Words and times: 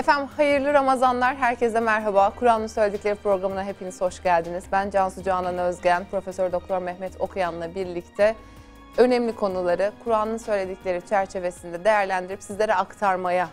Efendim 0.00 0.28
hayırlı 0.36 0.72
Ramazanlar, 0.72 1.36
herkese 1.36 1.80
merhaba. 1.80 2.32
Kur'an'ın 2.38 2.66
söyledikleri 2.66 3.14
programına 3.14 3.64
hepiniz 3.64 4.00
hoş 4.00 4.22
geldiniz. 4.22 4.64
Ben 4.72 4.90
Cansu 4.90 5.22
Canan 5.22 5.58
Özgen, 5.58 6.06
Profesör 6.10 6.52
Doktor 6.52 6.78
Mehmet 6.78 7.20
Okuyan'la 7.20 7.74
birlikte 7.74 8.36
önemli 8.98 9.34
konuları 9.34 9.92
Kur'an'ın 10.04 10.36
söyledikleri 10.36 11.06
çerçevesinde 11.06 11.84
değerlendirip 11.84 12.42
sizlere 12.42 12.74
aktarmaya 12.74 13.48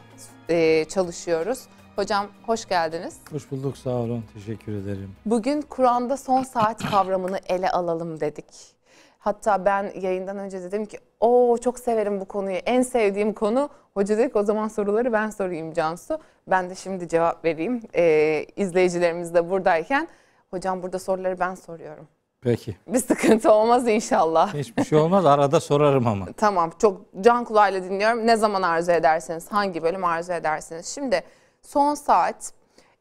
e, 0.50 0.86
çalışıyoruz. 0.86 1.60
Hocam 1.96 2.28
hoş 2.46 2.66
geldiniz. 2.66 3.18
Hoş 3.32 3.52
bulduk 3.52 3.78
sağ 3.78 3.90
olun 3.90 4.24
teşekkür 4.34 4.72
ederim. 4.72 5.16
Bugün 5.26 5.62
Kur'an'da 5.62 6.18
son 6.18 6.44
saat 6.44 6.92
kavramını 6.92 7.40
ele 7.48 7.70
alalım 7.70 8.20
dedik. 8.20 8.77
Hatta 9.20 9.66
ben 9.66 9.92
yayından 10.02 10.38
önce 10.38 10.64
dedim 10.64 10.86
ki 10.86 10.98
o 11.20 11.58
çok 11.58 11.80
severim 11.80 12.20
bu 12.20 12.26
konuyu. 12.26 12.56
En 12.56 12.82
sevdiğim 12.82 13.34
konu. 13.34 13.70
Hoca 13.94 14.18
dedi 14.18 14.32
ki 14.32 14.38
o 14.38 14.44
zaman 14.44 14.68
soruları 14.68 15.14
ben 15.14 15.30
sorayım 15.30 15.74
Cansu. 15.74 16.20
Ben 16.48 16.70
de 16.70 16.76
şimdi 16.76 17.08
cevap 17.08 17.46
vereyim. 17.46 17.82
Ee, 17.96 18.46
izleyicilerimiz 18.56 19.34
de 19.34 19.50
buradayken. 19.50 20.08
Hocam 20.50 20.84
burada 20.84 21.00
soruları 21.00 21.40
ben 21.40 21.56
soruyorum. 21.56 22.08
Peki. 22.42 22.78
Bir 22.88 23.00
sıkıntı 23.00 23.52
olmaz 23.52 23.88
inşallah. 23.88 24.54
Hiçbir 24.54 24.84
şey 24.84 24.98
olmaz 24.98 25.26
arada 25.26 25.60
sorarım 25.60 26.08
ama. 26.08 26.26
Tamam 26.38 26.72
çok 26.80 27.02
can 27.22 27.46
kulağıyla 27.46 27.84
dinliyorum. 27.84 28.28
Ne 28.28 28.36
zaman 28.36 28.62
arzu 28.62 28.92
edersiniz? 28.92 29.52
Hangi 29.52 29.84
bölüm 29.84 30.04
arzu 30.04 30.34
edersiniz? 30.34 30.88
Şimdi 30.88 31.24
son 31.62 31.96
saat 31.96 32.54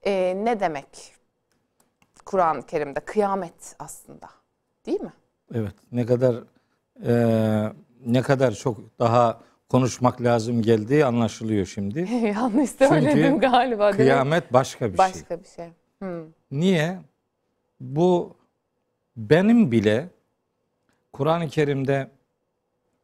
e, 0.03 0.37
ne 0.45 0.61
demek? 0.61 1.15
Kur'an-ı 2.25 2.63
Kerim'de 2.63 3.01
kıyamet 3.01 3.77
aslında. 3.79 4.29
Değil 4.87 5.01
mi? 5.01 5.13
Evet 5.55 5.75
ne 5.93 6.07
kadar 6.07 6.37
e, 7.07 7.73
ne 8.07 8.23
kadar 8.23 8.53
çok 8.53 8.99
daha 8.99 9.41
konuşmak 9.69 10.23
lazım 10.23 10.63
geldiği 10.63 11.05
anlaşılıyor 11.05 11.67
şimdi. 11.67 12.01
Yanlış 12.37 12.71
söyledim 12.71 13.39
galiba. 13.41 13.83
değil 13.85 13.93
mi? 13.93 13.97
Kıyamet 13.97 14.53
başka 14.53 14.85
bir 14.93 14.97
şey. 14.97 14.99
Başka 14.99 15.41
bir 15.41 15.49
şey. 15.49 15.69
Hmm. 15.99 16.25
Niye? 16.51 16.99
Bu 17.81 18.37
benim 19.17 19.73
bile 19.73 20.09
Kur'an-ı 21.13 21.49
Kerim'de 21.49 22.11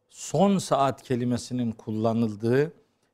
son 0.09 0.57
saat 0.57 1.01
kelimesinin 1.01 1.71
kullanıldığı 1.71 2.73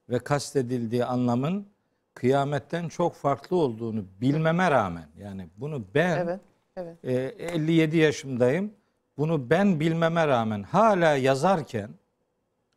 ve 0.09 0.19
kastedildiği 0.19 1.05
anlamın 1.05 1.67
kıyametten 2.13 2.88
çok 2.88 3.13
farklı 3.13 3.55
olduğunu 3.55 4.05
bilmeme 4.22 4.72
rağmen 4.72 5.07
yani 5.17 5.47
bunu 5.57 5.83
ben 5.95 6.17
Evet. 6.17 6.39
Evet. 6.75 6.97
e, 7.03 7.13
57 7.13 7.97
yaşındayım. 7.97 8.72
Bunu 9.20 9.50
ben 9.50 9.80
bilmeme 9.80 10.28
rağmen 10.28 10.64
hala 10.64 11.16
yazarken 11.16 11.89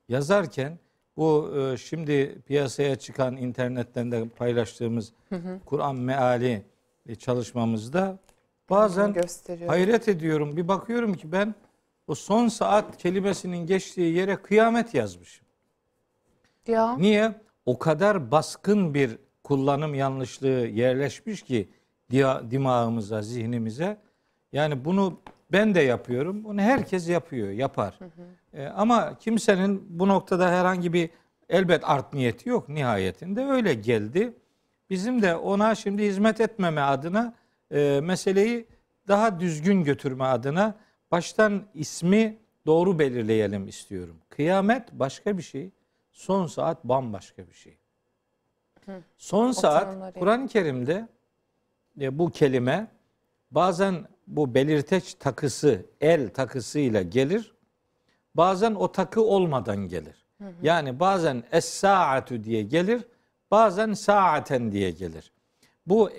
yazarken 0.08 0.78
bu 1.16 1.54
e, 1.56 1.76
şimdi 1.76 2.42
piyasaya 2.46 2.96
çıkan 2.96 3.36
internetten 3.36 4.12
de 4.12 4.28
paylaştığımız 4.28 5.12
Kur'an 5.66 5.96
meali 5.96 6.62
e, 7.06 7.14
çalışmamızda 7.14 8.18
bazen 8.70 9.14
hayret 9.66 10.08
ediyorum. 10.08 10.56
Bir 10.56 10.68
bakıyorum 10.68 11.14
ki 11.14 11.32
ben 11.32 11.54
o 12.06 12.14
son 12.14 12.48
saat 12.48 12.96
kelimesinin 12.96 13.66
geçtiği 13.66 14.14
yere 14.14 14.36
kıyamet 14.36 14.94
yazmışım. 14.94 15.46
Ya. 16.66 16.96
Niye? 16.96 17.34
O 17.66 17.78
kadar 17.78 18.30
baskın 18.30 18.94
bir 18.94 19.18
kullanım 19.44 19.94
yanlışlığı 19.94 20.66
yerleşmiş 20.66 21.42
ki 21.42 21.68
dimağımıza, 22.50 23.22
zihnimize. 23.22 23.98
Yani 24.52 24.84
bunu 24.84 25.18
ben 25.52 25.74
de 25.74 25.80
yapıyorum. 25.80 26.44
Bunu 26.44 26.60
herkes 26.60 27.08
yapıyor, 27.08 27.50
yapar. 27.50 27.98
Ee, 28.54 28.66
ama 28.66 29.18
kimsenin 29.18 29.86
bu 29.98 30.08
noktada 30.08 30.50
herhangi 30.50 30.92
bir 30.92 31.10
elbet 31.48 31.88
art 31.88 32.12
niyeti 32.12 32.48
yok 32.48 32.68
nihayetinde. 32.68 33.44
Öyle 33.44 33.74
geldi. 33.74 34.32
Bizim 34.90 35.22
de 35.22 35.36
ona 35.36 35.74
şimdi 35.74 36.02
hizmet 36.02 36.40
etmeme 36.40 36.80
adına 36.80 37.34
e, 37.70 38.00
meseleyi 38.02 38.66
daha 39.08 39.40
düzgün 39.40 39.84
götürme 39.84 40.24
adına 40.24 40.74
baştan 41.10 41.62
ismi 41.74 42.38
doğru 42.66 42.98
belirleyelim 42.98 43.68
istiyorum. 43.68 44.16
Kıyamet 44.28 44.92
başka 44.92 45.38
bir 45.38 45.42
şey. 45.42 45.70
Son 46.12 46.46
saat 46.46 46.84
bambaşka 46.84 47.48
bir 47.48 47.54
şey. 47.54 47.78
Son 49.16 49.52
saat. 49.52 50.14
Kur'an-ı 50.18 50.48
Kerim'de 50.48 51.08
e, 52.00 52.18
bu 52.18 52.30
kelime 52.30 52.86
bazen 53.50 54.06
bu 54.26 54.54
belirteç 54.54 55.14
takısı, 55.14 55.86
el 56.00 56.28
takısıyla 56.28 57.02
gelir. 57.02 57.54
Bazen 58.34 58.74
o 58.74 58.92
takı 58.92 59.22
olmadan 59.22 59.88
gelir. 59.88 60.26
Yani 60.62 61.00
bazen 61.00 61.44
es-saatu 61.52 62.44
diye 62.44 62.62
gelir, 62.62 63.02
bazen 63.50 63.92
saaten 63.92 64.72
diye 64.72 64.90
gelir. 64.90 65.32
Bu 65.86 66.10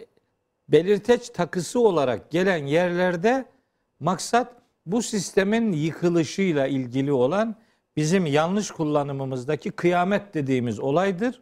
belirteç 0.70 1.30
takısı 1.30 1.80
olarak 1.80 2.32
gelen 2.32 2.66
yerlerde 2.66 3.46
maksat 4.00 4.56
bu 4.86 5.02
sistemin 5.02 5.72
yıkılışıyla 5.72 6.68
ilgili 6.68 7.12
olan 7.12 7.56
bizim 7.96 8.26
yanlış 8.26 8.72
kullanımımızdaki 8.72 9.72
kıyamet 9.72 10.34
dediğimiz 10.34 10.80
olaydır. 10.80 11.42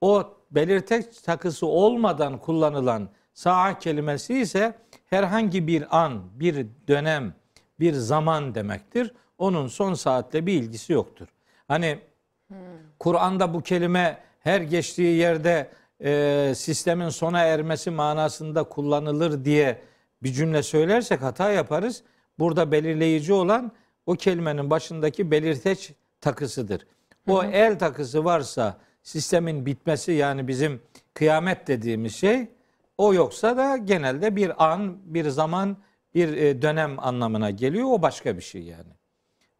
O 0.00 0.36
belirteç 0.50 1.20
takısı 1.20 1.66
olmadan 1.66 2.38
kullanılan 2.38 3.08
saat 3.34 3.82
kelimesi 3.82 4.38
ise 4.38 4.74
herhangi 5.10 5.66
bir 5.66 5.98
an, 5.98 6.22
bir 6.40 6.66
dönem, 6.88 7.34
bir 7.80 7.92
zaman 7.92 8.54
demektir. 8.54 9.12
Onun 9.38 9.66
son 9.66 9.94
saatle 9.94 10.46
bir 10.46 10.52
ilgisi 10.52 10.92
yoktur. 10.92 11.28
Hani 11.68 11.98
Kur'an'da 12.98 13.54
bu 13.54 13.62
kelime 13.62 14.18
her 14.40 14.60
geçtiği 14.60 15.16
yerde 15.16 15.70
e, 16.04 16.52
sistemin 16.56 17.08
sona 17.08 17.40
ermesi 17.40 17.90
manasında 17.90 18.64
kullanılır 18.64 19.44
diye 19.44 19.78
bir 20.22 20.32
cümle 20.32 20.62
söylersek 20.62 21.22
hata 21.22 21.50
yaparız. 21.50 22.02
Burada 22.38 22.72
belirleyici 22.72 23.32
olan 23.32 23.72
o 24.06 24.14
kelimenin 24.14 24.70
başındaki 24.70 25.30
belirteç 25.30 25.92
takısıdır. 26.20 26.86
O 27.28 27.44
el 27.44 27.78
takısı 27.78 28.24
varsa 28.24 28.78
sistemin 29.02 29.66
bitmesi 29.66 30.12
yani 30.12 30.48
bizim 30.48 30.82
kıyamet 31.14 31.66
dediğimiz 31.66 32.16
şey 32.16 32.48
o 32.98 33.14
yoksa 33.14 33.56
da 33.56 33.76
genelde 33.76 34.36
bir 34.36 34.64
an, 34.72 34.98
bir 35.04 35.28
zaman, 35.28 35.76
bir 36.14 36.36
e, 36.36 36.62
dönem 36.62 36.98
anlamına 36.98 37.50
geliyor. 37.50 37.88
O 37.90 38.02
başka 38.02 38.36
bir 38.36 38.42
şey 38.42 38.62
yani. 38.62 38.92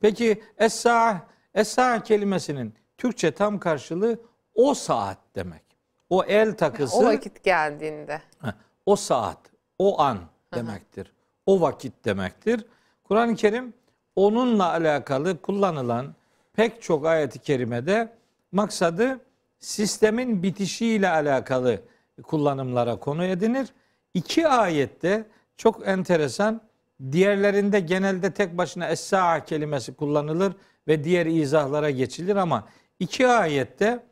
Peki 0.00 0.42
es-sa'a, 0.58 1.26
es-sa'a 1.54 2.02
kelimesinin 2.02 2.74
Türkçe 2.98 3.30
tam 3.30 3.58
karşılığı 3.58 4.20
o 4.54 4.74
saat 4.74 5.18
demek. 5.34 5.62
O 6.10 6.24
el 6.24 6.56
takısı, 6.56 6.96
O 6.96 7.04
vakit 7.04 7.44
geldiğinde. 7.44 8.22
O 8.86 8.96
saat, 8.96 9.38
o 9.78 10.00
an 10.00 10.18
demektir. 10.54 11.12
O 11.46 11.60
vakit 11.60 12.04
demektir. 12.04 12.66
Kur'an-ı 13.04 13.34
Kerim 13.36 13.74
onunla 14.16 14.72
alakalı 14.72 15.42
kullanılan 15.42 16.14
pek 16.52 16.82
çok 16.82 17.06
ayet-i 17.06 17.38
kerimede 17.38 18.12
maksadı 18.52 19.20
sistemin 19.58 20.42
bitişiyle 20.42 21.08
alakalı 21.08 21.80
kullanımlara 22.22 22.96
konu 22.96 23.24
edinir. 23.24 23.68
İki 24.14 24.48
ayette 24.48 25.26
çok 25.56 25.88
enteresan 25.88 26.60
diğerlerinde 27.12 27.80
genelde 27.80 28.30
tek 28.30 28.58
başına 28.58 28.88
es-sa'a 28.88 29.44
kelimesi 29.44 29.94
kullanılır 29.94 30.52
ve 30.88 31.04
diğer 31.04 31.26
izahlara 31.26 31.90
geçilir 31.90 32.36
ama 32.36 32.68
iki 33.00 33.28
ayette 33.28 34.02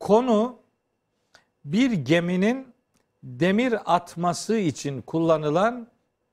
konu 0.00 0.56
bir 1.64 1.92
geminin 1.92 2.66
demir 3.22 3.94
atması 3.94 4.56
için 4.56 5.02
kullanılan 5.02 5.86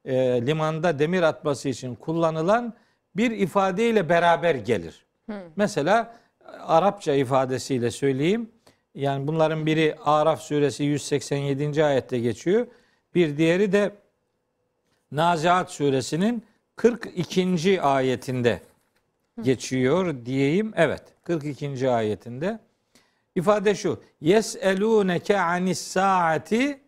e, 0.06 0.16
limanda 0.46 1.00
demir 1.00 1.22
atması 1.22 1.70
için 1.70 1.96
kullanılan 1.96 2.74
bir 3.16 3.32
ifadeyle 3.32 4.10
beraber 4.10 4.56
gelir. 4.56 5.06
Mesela 5.56 6.16
Arapça 6.68 7.14
ifadesiyle 7.14 7.92
söyleyeyim. 7.92 8.50
Yani 8.96 9.28
bunların 9.28 9.66
biri 9.66 9.96
Araf 10.06 10.42
suresi 10.42 10.84
187. 10.84 11.86
ayette 11.86 12.20
geçiyor. 12.20 12.68
Bir 13.16 13.38
diğeri 13.38 13.72
de 13.72 13.96
Naziat 15.12 15.72
suresinin 15.72 16.44
42. 16.76 17.82
ayetinde 17.82 18.62
geçiyor 19.42 20.26
diyeyim. 20.26 20.74
Evet 20.76 21.04
42. 21.24 21.90
ayetinde. 21.90 22.60
İfade 23.36 23.76
şu. 23.76 24.04
Yes'elûneke 24.22 25.40
anis 25.40 25.80
saati 25.80 26.80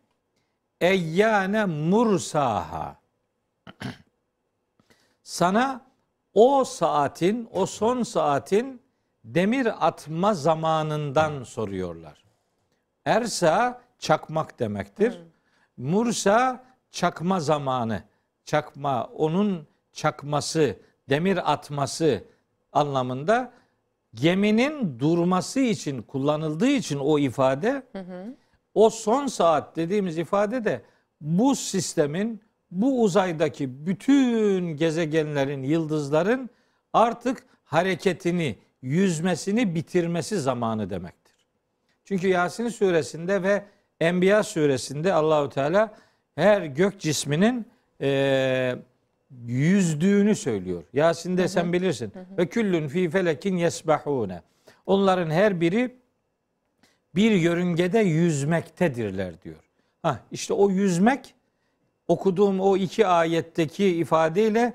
eyyâne 0.81 1.65
mursaha. 1.65 3.01
Sana 5.23 5.85
o 6.33 6.63
saatin, 6.63 7.49
o 7.51 7.65
son 7.65 8.03
saatin 8.03 8.80
demir 9.23 9.87
atma 9.87 10.33
zamanından 10.33 11.43
soruyorlar. 11.43 12.23
Ersa 13.05 13.81
çakmak 13.99 14.59
demektir. 14.59 15.19
Mursa 15.77 16.63
çakma 16.91 17.39
zamanı. 17.39 18.03
Çakma, 18.45 19.05
onun 19.05 19.67
çakması, 19.91 20.75
demir 21.09 21.51
atması 21.53 22.23
anlamında 22.71 23.53
geminin 24.13 24.99
durması 24.99 25.59
için 25.59 26.01
kullanıldığı 26.01 26.67
için 26.67 26.99
o 26.99 27.19
ifade 27.19 27.83
O 28.73 28.89
son 28.89 29.27
saat 29.27 29.75
dediğimiz 29.75 30.17
ifade 30.17 30.65
de 30.65 30.81
bu 31.21 31.55
sistemin 31.55 32.41
bu 32.71 33.01
uzaydaki 33.01 33.85
bütün 33.85 34.77
gezegenlerin, 34.77 35.63
yıldızların 35.63 36.49
artık 36.93 37.45
hareketini, 37.63 38.57
yüzmesini 38.81 39.75
bitirmesi 39.75 40.39
zamanı 40.39 40.89
demektir. 40.89 41.35
Çünkü 42.05 42.27
Yasin 42.27 42.69
suresinde 42.69 43.43
ve 43.43 43.65
Enbiya 43.99 44.43
suresinde 44.43 45.13
Allahu 45.13 45.49
Teala 45.49 45.95
her 46.35 46.61
gök 46.61 46.99
cisminin 46.99 47.67
e, 48.01 48.75
yüzdüğünü 49.45 50.35
söylüyor. 50.35 50.83
Yasin'de 50.93 51.47
sen 51.47 51.73
bilirsin. 51.73 52.13
Ve 52.37 52.45
küllün 52.45 52.87
fi 52.87 53.09
felekin 53.09 53.57
yesbahune. 53.57 54.41
Onların 54.85 55.29
her 55.29 55.61
biri 55.61 55.95
bir 57.15 57.31
yörüngede 57.31 57.99
yüzmektedirler 57.99 59.41
diyor. 59.41 59.69
Ha 60.01 60.19
işte 60.31 60.53
o 60.53 60.69
yüzmek 60.69 61.35
okuduğum 62.07 62.59
o 62.59 62.77
iki 62.77 63.07
ayetteki 63.07 63.85
ifadeyle 63.85 64.73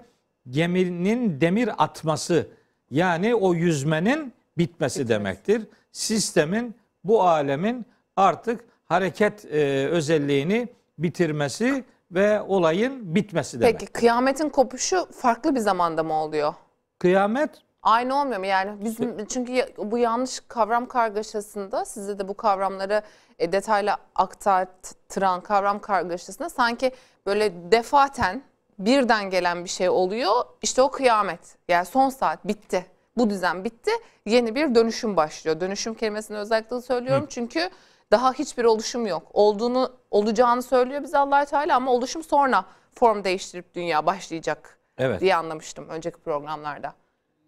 geminin 0.50 1.40
demir 1.40 1.84
atması 1.84 2.48
yani 2.90 3.34
o 3.34 3.54
yüzmenin 3.54 4.32
bitmesi 4.58 5.08
demektir. 5.08 5.62
Sistemin 5.92 6.74
bu 7.04 7.22
alemin 7.22 7.86
artık 8.16 8.64
hareket 8.84 9.44
e, 9.44 9.86
özelliğini 9.88 10.68
bitirmesi 10.98 11.84
ve 12.10 12.40
olayın 12.40 13.14
bitmesi 13.14 13.60
demek. 13.60 13.80
Peki 13.80 13.92
kıyametin 13.92 14.48
kopuşu 14.48 15.08
farklı 15.12 15.54
bir 15.54 15.60
zamanda 15.60 16.02
mı 16.02 16.12
oluyor? 16.14 16.54
Kıyamet 16.98 17.50
Aynı 17.82 18.20
olmuyor 18.20 18.38
mu 18.40 18.46
yani? 18.46 18.84
Bizim 18.84 19.26
çünkü 19.26 19.52
ya- 19.52 19.68
bu 19.78 19.98
yanlış 19.98 20.40
kavram 20.48 20.88
kargaşasında 20.88 21.84
size 21.84 22.18
de 22.18 22.28
bu 22.28 22.34
kavramları 22.34 23.02
e, 23.38 23.52
detaylı 23.52 23.96
aktartıran 24.14 25.40
kavram 25.40 25.78
kargaşasında 25.80 26.48
sanki 26.50 26.92
böyle 27.26 27.72
defaten 27.72 28.42
birden 28.78 29.30
gelen 29.30 29.64
bir 29.64 29.68
şey 29.68 29.88
oluyor. 29.88 30.32
İşte 30.62 30.82
o 30.82 30.90
kıyamet. 30.90 31.40
Yani 31.68 31.86
son 31.86 32.08
saat 32.08 32.48
bitti. 32.48 32.86
Bu 33.16 33.30
düzen 33.30 33.64
bitti. 33.64 33.90
Yeni 34.26 34.54
bir 34.54 34.74
dönüşüm 34.74 35.16
başlıyor. 35.16 35.60
Dönüşüm 35.60 35.94
kelimesini 35.94 36.36
özellikle 36.36 36.80
söylüyorum 36.80 37.26
çünkü 37.28 37.70
daha 38.10 38.32
hiçbir 38.32 38.64
oluşum 38.64 39.06
yok. 39.06 39.22
Olduğunu 39.32 39.92
olacağını 40.10 40.62
söylüyor 40.62 41.02
bize 41.02 41.18
Allah 41.18 41.44
Teala 41.44 41.76
ama 41.76 41.92
oluşum 41.92 42.22
sonra 42.22 42.64
form 42.94 43.24
değiştirip 43.24 43.74
dünya 43.74 44.06
başlayacak 44.06 44.78
evet. 44.98 45.20
diye 45.20 45.36
anlamıştım 45.36 45.88
önceki 45.88 46.18
programlarda. 46.18 46.94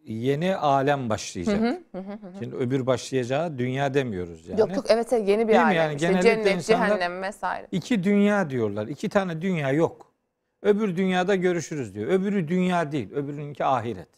yeni 0.05 0.57
alem 0.57 1.11
başlayacak. 1.11 1.79
Şimdi 2.39 2.57
öbür 2.57 2.87
başlayacağı 2.87 3.59
dünya 3.59 3.95
demiyoruz 3.95 4.49
yani. 4.49 4.61
Yok 4.61 4.77
yok 4.77 4.85
evet 4.89 5.13
yeni 5.13 5.49
bir 5.49 5.53
Değil 5.53 5.65
alem. 5.65 5.77
Yani 5.77 5.95
İşte 5.95 6.23
cennet, 6.23 6.67
cehennem 6.67 7.23
vesaire. 7.23 7.67
İki 7.73 8.05
dünya 8.05 8.51
diyorlar. 8.51 8.87
İki 8.87 9.09
tane 9.09 9.43
dünya 9.43 9.73
yok. 9.73 10.08
Öbür 10.63 10.97
dünyada 10.97 11.35
görüşürüz 11.35 11.95
diyor. 11.95 12.09
Öbürü 12.09 12.49
dünya 12.49 12.93
değil. 12.93 13.13
Öbürününki 13.13 13.65
ahiret. 13.65 14.09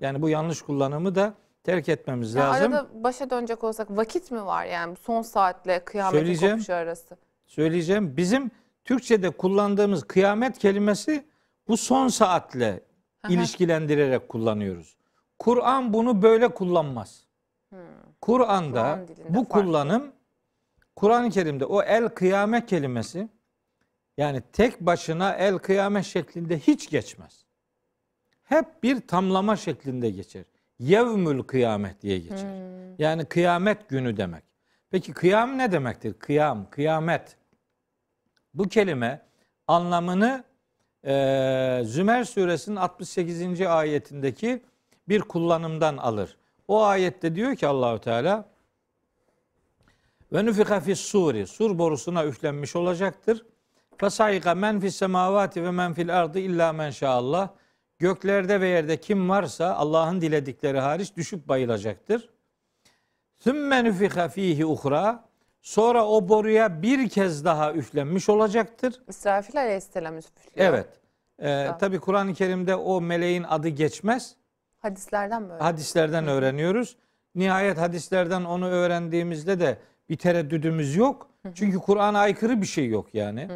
Yani 0.00 0.22
bu 0.22 0.28
yanlış 0.28 0.62
kullanımı 0.62 1.14
da 1.14 1.34
terk 1.64 1.88
etmemiz 1.88 2.34
Ya 2.34 2.44
lazım. 2.44 2.72
arada 2.72 2.88
başa 3.04 3.30
dönecek 3.30 3.64
olsak 3.64 3.90
vakit 3.90 4.30
mi 4.30 4.46
var 4.46 4.64
yani 4.64 4.96
son 4.96 5.22
saatle 5.22 5.84
kıyametin 5.84 6.48
kopuşu 6.48 6.74
arası? 6.74 7.16
Söyleyeceğim. 7.46 8.16
Bizim 8.16 8.50
Türkçe'de 8.84 9.30
kullandığımız 9.30 10.04
kıyamet 10.04 10.58
kelimesi 10.58 11.24
bu 11.68 11.76
son 11.76 12.08
saatle 12.08 12.80
ilişkilendirerek 13.28 14.28
kullanıyoruz. 14.28 14.96
Kur'an 15.38 15.92
bunu 15.92 16.22
böyle 16.22 16.48
kullanmaz. 16.48 17.24
Kur'an'da 18.20 18.82
Kur'an 18.82 19.08
dilinde 19.08 19.28
bu 19.34 19.34
farklı. 19.44 19.48
kullanım 19.48 20.12
Kur'an-ı 20.96 21.30
Kerim'de 21.30 21.64
o 21.64 21.82
el 21.82 22.08
kıyamet 22.08 22.66
kelimesi 22.66 23.28
yani 24.16 24.42
tek 24.52 24.80
başına 24.80 25.34
el 25.34 25.58
kıyamet 25.58 26.04
şeklinde 26.04 26.58
hiç 26.58 26.90
geçmez. 26.90 27.44
Hep 28.42 28.82
bir 28.82 29.00
tamlama 29.00 29.56
şeklinde 29.56 30.10
geçer. 30.10 30.44
Yevmül 30.78 31.42
kıyamet 31.42 32.02
diye 32.02 32.18
geçer. 32.18 32.54
Yani 32.98 33.24
kıyamet 33.24 33.88
günü 33.88 34.16
demek. 34.16 34.44
Peki 34.90 35.12
kıyam 35.12 35.58
ne 35.58 35.72
demektir? 35.72 36.14
Kıyam, 36.14 36.70
kıyamet. 36.70 37.36
Bu 38.54 38.68
kelime 38.68 39.22
anlamını 39.68 40.44
eee 41.04 41.82
Zümer 41.84 42.24
suresinin 42.24 42.76
68. 42.76 43.60
ayetindeki 43.60 44.62
bir 45.08 45.20
kullanımdan 45.20 45.96
alır. 45.96 46.36
O 46.68 46.82
ayette 46.82 47.34
diyor 47.34 47.56
ki 47.56 47.66
Allahu 47.66 47.98
Teala 48.00 48.48
ve 50.32 50.46
nufika 50.46 50.80
fis 50.80 51.00
suri 51.00 51.46
sur 51.46 51.78
borusuna 51.78 52.24
üflenmiş 52.24 52.76
olacaktır. 52.76 53.46
Fasayika 53.98 54.54
men 54.54 54.80
fis 54.80 54.96
semavati 54.96 55.64
ve 55.64 55.70
men 55.70 55.92
fil 55.92 56.18
ardı 56.20 56.38
illa 56.38 56.72
men 56.72 56.90
şaallah. 56.90 57.48
Göklerde 57.98 58.60
ve 58.60 58.68
yerde 58.68 58.96
kim 58.96 59.28
varsa 59.28 59.74
Allah'ın 59.74 60.20
diledikleri 60.20 60.80
hariç 60.80 61.16
düşüp 61.16 61.48
bayılacaktır. 61.48 62.28
Sümme 63.38 63.84
nufika 63.84 64.28
fihi 64.28 64.66
uhra. 64.66 65.24
Sonra 65.62 66.06
o 66.06 66.28
boruya 66.28 66.82
bir 66.82 67.08
kez 67.08 67.44
daha 67.44 67.72
üflenmiş 67.72 68.28
olacaktır. 68.28 69.02
İsrafil 69.08 69.60
aleyhisselam 69.60 70.18
üflüyor. 70.18 70.52
Evet. 70.56 70.88
Ee, 71.42 71.68
Tabi 71.80 71.98
Kur'an-ı 71.98 72.34
Kerim'de 72.34 72.76
o 72.76 73.00
meleğin 73.00 73.42
adı 73.42 73.68
geçmez. 73.68 74.36
Hadislerden 74.78 75.48
böyle. 75.48 75.62
Hadislerden 75.62 76.26
öğreniyoruz. 76.26 76.96
Nihayet 77.34 77.78
hadislerden 77.78 78.44
onu 78.44 78.68
öğrendiğimizde 78.68 79.60
de 79.60 79.78
bir 80.12 80.16
tereddüdümüz 80.16 80.96
yok. 80.96 81.30
Çünkü 81.54 81.78
Kur'an'a 81.78 82.18
aykırı 82.18 82.60
bir 82.60 82.66
şey 82.66 82.88
yok 82.88 83.14
yani. 83.14 83.48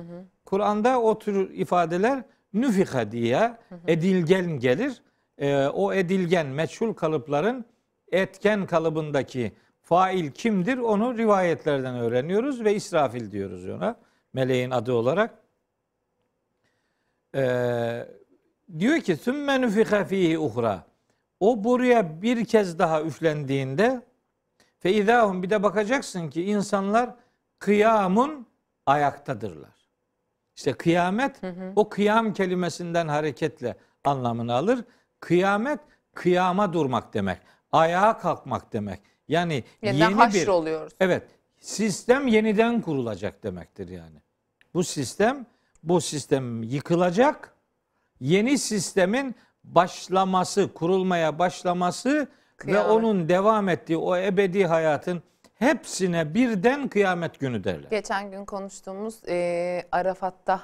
Kur'an'da 0.45 1.01
o 1.01 1.19
tür 1.19 1.51
ifadeler 1.51 2.23
nüfika 2.55 3.13
diye 3.13 3.53
edilgen 3.87 4.51
gelir. 4.51 5.03
Ee, 5.39 5.67
o 5.67 5.93
edilgen 5.93 6.47
meçhul 6.47 6.95
kalıpların 6.95 7.65
etken 8.13 8.67
kalıbındaki 8.67 9.53
fail 9.83 10.31
kimdir 10.31 10.79
onu 10.79 11.19
rivayetlerden 11.19 11.95
öğreniyoruz 11.95 12.65
ve 12.65 12.75
İsrafil 12.75 13.31
diyoruz 13.31 13.69
ona 13.69 13.97
meleğin 14.33 14.71
adı 14.71 14.93
olarak. 14.93 15.35
Ee, 17.35 18.07
diyor 18.79 19.01
ki 19.01 19.17
sümme 19.17 19.61
nufika 19.61 20.05
fihi 20.05 20.39
uhra. 20.39 20.87
O 21.41 21.65
buraya 21.65 22.23
bir 22.23 22.45
kez 22.45 22.79
daha 22.79 23.03
üflendiğinde 23.03 24.03
fe 24.79 24.93
idahum 24.93 25.43
bir 25.43 25.51
de 25.51 25.63
bakacaksın 25.63 26.31
ki 26.31 26.45
insanlar 26.45 27.15
kıyamun 27.59 28.47
ayaktadırlar. 28.87 29.77
İşte 30.57 30.73
kıyamet 30.73 31.41
o 31.77 31.89
kıyam 31.89 32.33
kelimesinden 32.33 33.09
hareketle 33.09 33.77
anlamını 34.05 34.55
alır. 34.55 34.85
Kıyamet 35.21 35.81
kıyama 36.15 36.73
durmak 36.73 37.15
demek. 37.15 37.39
Ayağa 37.73 38.19
kalkmak 38.19 38.73
demek. 38.73 39.01
Yani 39.29 39.65
Yeniden 39.83 40.11
yeni 40.11 40.35
bir 40.35 40.49
oluyoruz. 40.49 40.93
Evet. 41.01 41.23
Sistem 41.61 42.27
yeniden 42.27 42.81
kurulacak 42.81 43.43
demektir 43.43 43.89
yani. 43.89 44.19
Bu 44.75 44.85
sistem 44.85 45.47
bu 45.83 46.01
sistem 46.01 46.63
yıkılacak. 46.63 47.55
Yeni 48.21 48.59
sistemin 48.59 49.35
başlaması, 49.65 50.75
kurulmaya 50.75 51.39
başlaması 51.39 52.29
ve 52.67 52.81
onun 52.81 53.29
devam 53.29 53.69
ettiği 53.69 53.97
o 53.97 54.17
ebedi 54.17 54.67
hayatın 54.67 55.23
hepsine 55.55 56.35
birden 56.35 56.89
kıyamet 56.89 57.41
günü 57.41 57.65
derler. 57.65 57.91
Geçen 57.91 58.31
gün 58.31 58.45
konuştuğumuz 58.45 59.29
e, 59.29 59.83
Arafat'ta 59.93 60.61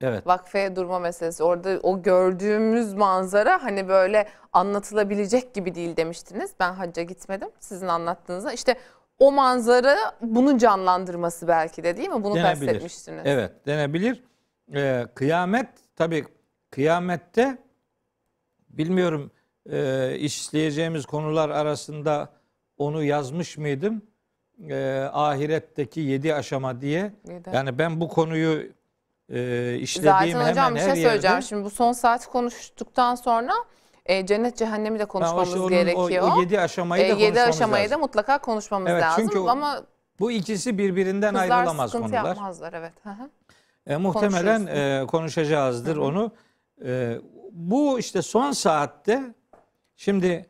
Evet. 0.00 0.26
vakfeye 0.26 0.76
durma 0.76 0.98
meselesi. 0.98 1.42
Orada 1.42 1.80
o 1.82 2.02
gördüğümüz 2.02 2.94
manzara 2.94 3.62
hani 3.62 3.88
böyle 3.88 4.28
anlatılabilecek 4.52 5.54
gibi 5.54 5.74
değil 5.74 5.96
demiştiniz. 5.96 6.50
Ben 6.60 6.72
hacca 6.72 7.02
gitmedim 7.02 7.48
sizin 7.60 7.88
anlattığınızda. 7.88 8.52
İşte 8.52 8.74
o 9.18 9.32
manzara 9.32 9.96
bunu 10.20 10.58
canlandırması 10.58 11.48
belki 11.48 11.84
de 11.84 11.96
değil 11.96 12.08
mi? 12.08 12.24
Bunu 12.24 12.34
Denebilir. 12.34 12.66
kastetmiştiniz. 12.66 13.22
Evet, 13.24 13.66
denebilir. 13.66 14.22
Ee, 14.74 15.06
kıyamet 15.14 15.68
tabii 15.96 16.24
kıyamette 16.70 17.58
bilmiyorum 18.68 19.30
e, 19.72 20.16
işleyeceğimiz 20.18 21.06
konular 21.06 21.50
arasında 21.50 22.28
onu 22.78 23.02
yazmış 23.04 23.58
mıydım? 23.58 24.02
Ee, 24.70 25.08
ahiretteki 25.12 26.00
yedi 26.00 26.34
aşama 26.34 26.80
diye. 26.80 27.12
Yedi. 27.28 27.50
Yani 27.54 27.78
ben 27.78 28.00
bu 28.00 28.08
konuyu 28.08 28.62
e, 29.28 29.74
işlediğim 29.80 30.12
Zaten 30.38 30.50
hocam 30.50 30.64
hemen 30.66 30.74
bir 30.74 30.80
her 30.80 30.94
şey 30.94 31.02
söyleyeceğim. 31.04 31.34
yerde. 31.34 31.46
Şimdi 31.46 31.64
bu 31.64 31.70
son 31.70 31.92
saat 31.92 32.26
konuştuktan 32.26 33.14
sonra 33.14 33.52
e, 34.06 34.26
cennet 34.26 34.56
cehennemi 34.56 34.98
de 34.98 35.02
Ha, 35.02 35.06
o 35.08 35.12
konuşmamız 35.12 35.48
işte 35.48 35.60
onun 35.60 35.68
gerekiyor. 35.70 36.28
O, 36.32 36.36
o 36.36 36.40
yedi 36.40 36.60
aşamayı 36.60 37.02
da 37.02 37.06
E, 37.06 37.08
yedi 37.08 37.20
konuşmamız 37.22 37.56
aşamayı 37.56 37.84
lazım. 37.84 37.96
da 37.98 37.98
mutlaka 38.00 38.38
konuşmamız 38.38 38.90
Evet, 38.90 39.02
lazım. 39.02 39.24
çünkü 39.28 39.38
Ama 39.48 39.82
Bu 40.20 40.30
ikisi 40.30 40.78
birbirinden 40.78 41.34
kızlar 41.34 41.56
ayrılamaz 41.58 41.90
sıkıntı 41.90 42.12
konular. 42.12 42.28
yapmazlar. 42.28 42.72
Evet. 42.72 42.92
Hı 43.02 43.10
hı. 43.10 43.30
E, 43.86 43.96
muhtemelen 43.96 44.66
e, 44.66 45.06
konuşacağızdır 45.06 45.96
onu. 45.96 46.32
E, 46.84 47.18
bu 47.52 47.98
işte 47.98 48.22
son 48.22 48.52
saatte 48.52 49.22
şimdi 49.96 50.46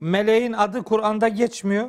meleğin 0.00 0.52
adı 0.52 0.82
Kur'an'da 0.82 1.28
geçmiyor 1.28 1.88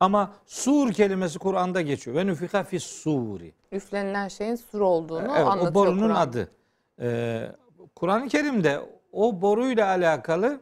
Ama 0.00 0.32
sur 0.46 0.92
kelimesi 0.92 1.38
Kur'an'da 1.38 1.80
geçiyor. 1.80 2.16
Ve 2.16 2.26
nüfika 2.26 2.64
fis 2.64 2.84
suri. 2.84 3.52
Üflenilen 3.72 4.28
şeyin 4.28 4.54
sur 4.54 4.80
olduğunu 4.80 5.22
Evet, 5.22 5.46
anlatıyor 5.46 5.70
o 5.70 5.74
borunun 5.74 6.08
Kur'an. 6.08 6.14
adı. 6.20 6.50
Ee, 7.00 7.48
Kur'an-ı 7.94 8.28
Kerim'de 8.28 8.80
o 9.12 9.40
boruyla 9.40 9.86
alakalı 9.86 10.60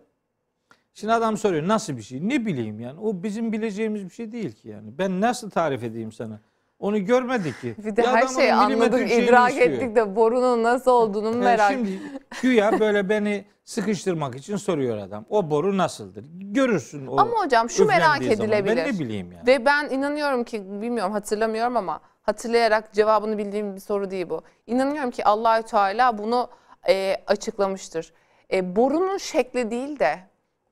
şimdi 0.95 1.13
adam 1.13 1.37
soruyor 1.37 1.69
nasıl 1.69 1.97
bir 1.97 2.03
şey? 2.03 2.29
Ne 2.29 2.47
bileyim 2.47 2.81
yani. 2.81 3.01
O 3.01 3.23
bizim 3.23 3.53
bileceğimiz 3.53 4.05
bir 4.05 4.11
şey 4.11 4.33
değil 4.33 4.53
ki 4.53 4.69
yani. 4.69 4.99
Ben 4.99 5.21
nasıl 5.21 5.51
tarif 5.51 5.83
edeyim 5.83 6.13
sana? 6.13 6.41
Onu 6.83 7.05
görmedik 7.05 7.61
ki. 7.61 7.75
Bir 7.79 7.97
de 7.97 8.03
Ya 8.03 8.13
her 8.13 8.27
şeyi 8.27 8.55
anladık, 8.55 9.09
şeyini 9.09 9.25
idrak 9.25 9.51
istiyor. 9.51 9.69
ettik 9.71 9.97
de 9.97 10.17
borunun 10.17 10.63
nasıl 10.63 10.91
olduğunu 10.91 11.27
Yani 11.27 11.37
merak 11.37 11.73
Şimdi 11.73 11.99
güya 12.43 12.81
böyle 12.81 13.09
beni 13.09 13.45
sıkıştırmak 13.65 14.35
için 14.37 14.57
soruyor 14.57 14.99
adam. 14.99 15.25
O 15.31 15.51
boru 15.51 15.79
nasıldır? 15.79 16.25
Görürsün 16.33 17.07
o 17.07 17.21
Ama 17.21 17.45
hocam 17.45 17.71
şu 17.71 17.85
merak 17.85 18.17
üflendiği 18.23 18.37
zaman. 18.37 18.51
edilebilir. 18.53 18.77
Ben 18.87 18.95
ne 18.95 18.99
bileyim 18.99 19.33
yani. 19.33 19.47
Ve 19.47 19.65
ben 19.65 19.89
inanıyorum 19.91 20.45
ki 20.45 20.63
bilmiyorum 20.83 21.13
hatırlamıyorum 21.13 21.77
ama 21.77 22.01
hatırlayarak 22.23 22.93
cevabını 22.93 23.39
bildiğim 23.39 23.75
bir 23.75 23.81
soru 23.81 24.11
değil 24.11 24.31
bu. 24.31 24.43
İnanıyorum 24.67 25.11
ki 25.11 25.25
Allahü 25.25 25.63
Teala 25.63 26.19
bunu 26.19 26.49
e, 26.89 27.17
açıklamıştır. 27.27 28.13
E, 28.53 28.77
borunun 28.77 29.19
şekli 29.19 29.71
değil 29.71 29.99
de 29.99 30.19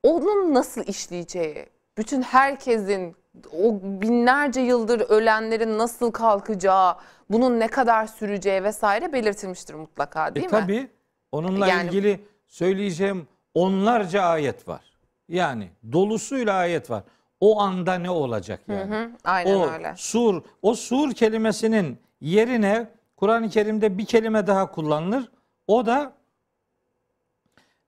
onun 0.03 0.53
nasıl 0.53 0.81
işleyeceği, 0.83 1.65
bütün 1.97 2.21
herkesin 2.21 3.15
o 3.51 3.79
binlerce 3.83 4.61
yıldır 4.61 4.99
ölenlerin 4.99 5.77
nasıl 5.77 6.11
kalkacağı, 6.11 6.95
bunun 7.29 7.59
ne 7.59 7.67
kadar 7.67 8.07
süreceği 8.07 8.63
vesaire 8.63 9.13
belirtilmiştir 9.13 9.73
mutlaka 9.73 10.35
değil 10.35 10.45
e, 10.45 10.47
mi? 10.47 10.51
Tabii 10.51 10.89
onunla 11.31 11.67
Yani- 11.67 11.87
ilgili 11.87 12.25
söyleyeceğim 12.47 13.27
onlarca 13.53 14.21
ayet 14.21 14.67
var. 14.67 14.81
Yani 15.29 15.69
dolusuyla 15.91 16.53
ayet 16.53 16.89
var. 16.89 17.03
O 17.39 17.59
anda 17.59 17.93
ne 17.95 18.09
olacak 18.09 18.61
yani? 18.67 18.95
Hı, 18.95 19.09
aynen 19.23 19.55
o 19.55 19.71
öyle. 19.71 19.93
sur, 19.97 20.43
o 20.61 20.75
sur 20.75 21.13
kelimesinin 21.13 21.97
yerine 22.21 22.87
Kur'an-ı 23.15 23.49
Kerim'de 23.49 23.97
bir 23.97 24.05
kelime 24.05 24.47
daha 24.47 24.71
kullanılır. 24.71 25.31
O 25.67 25.85
da 25.85 26.13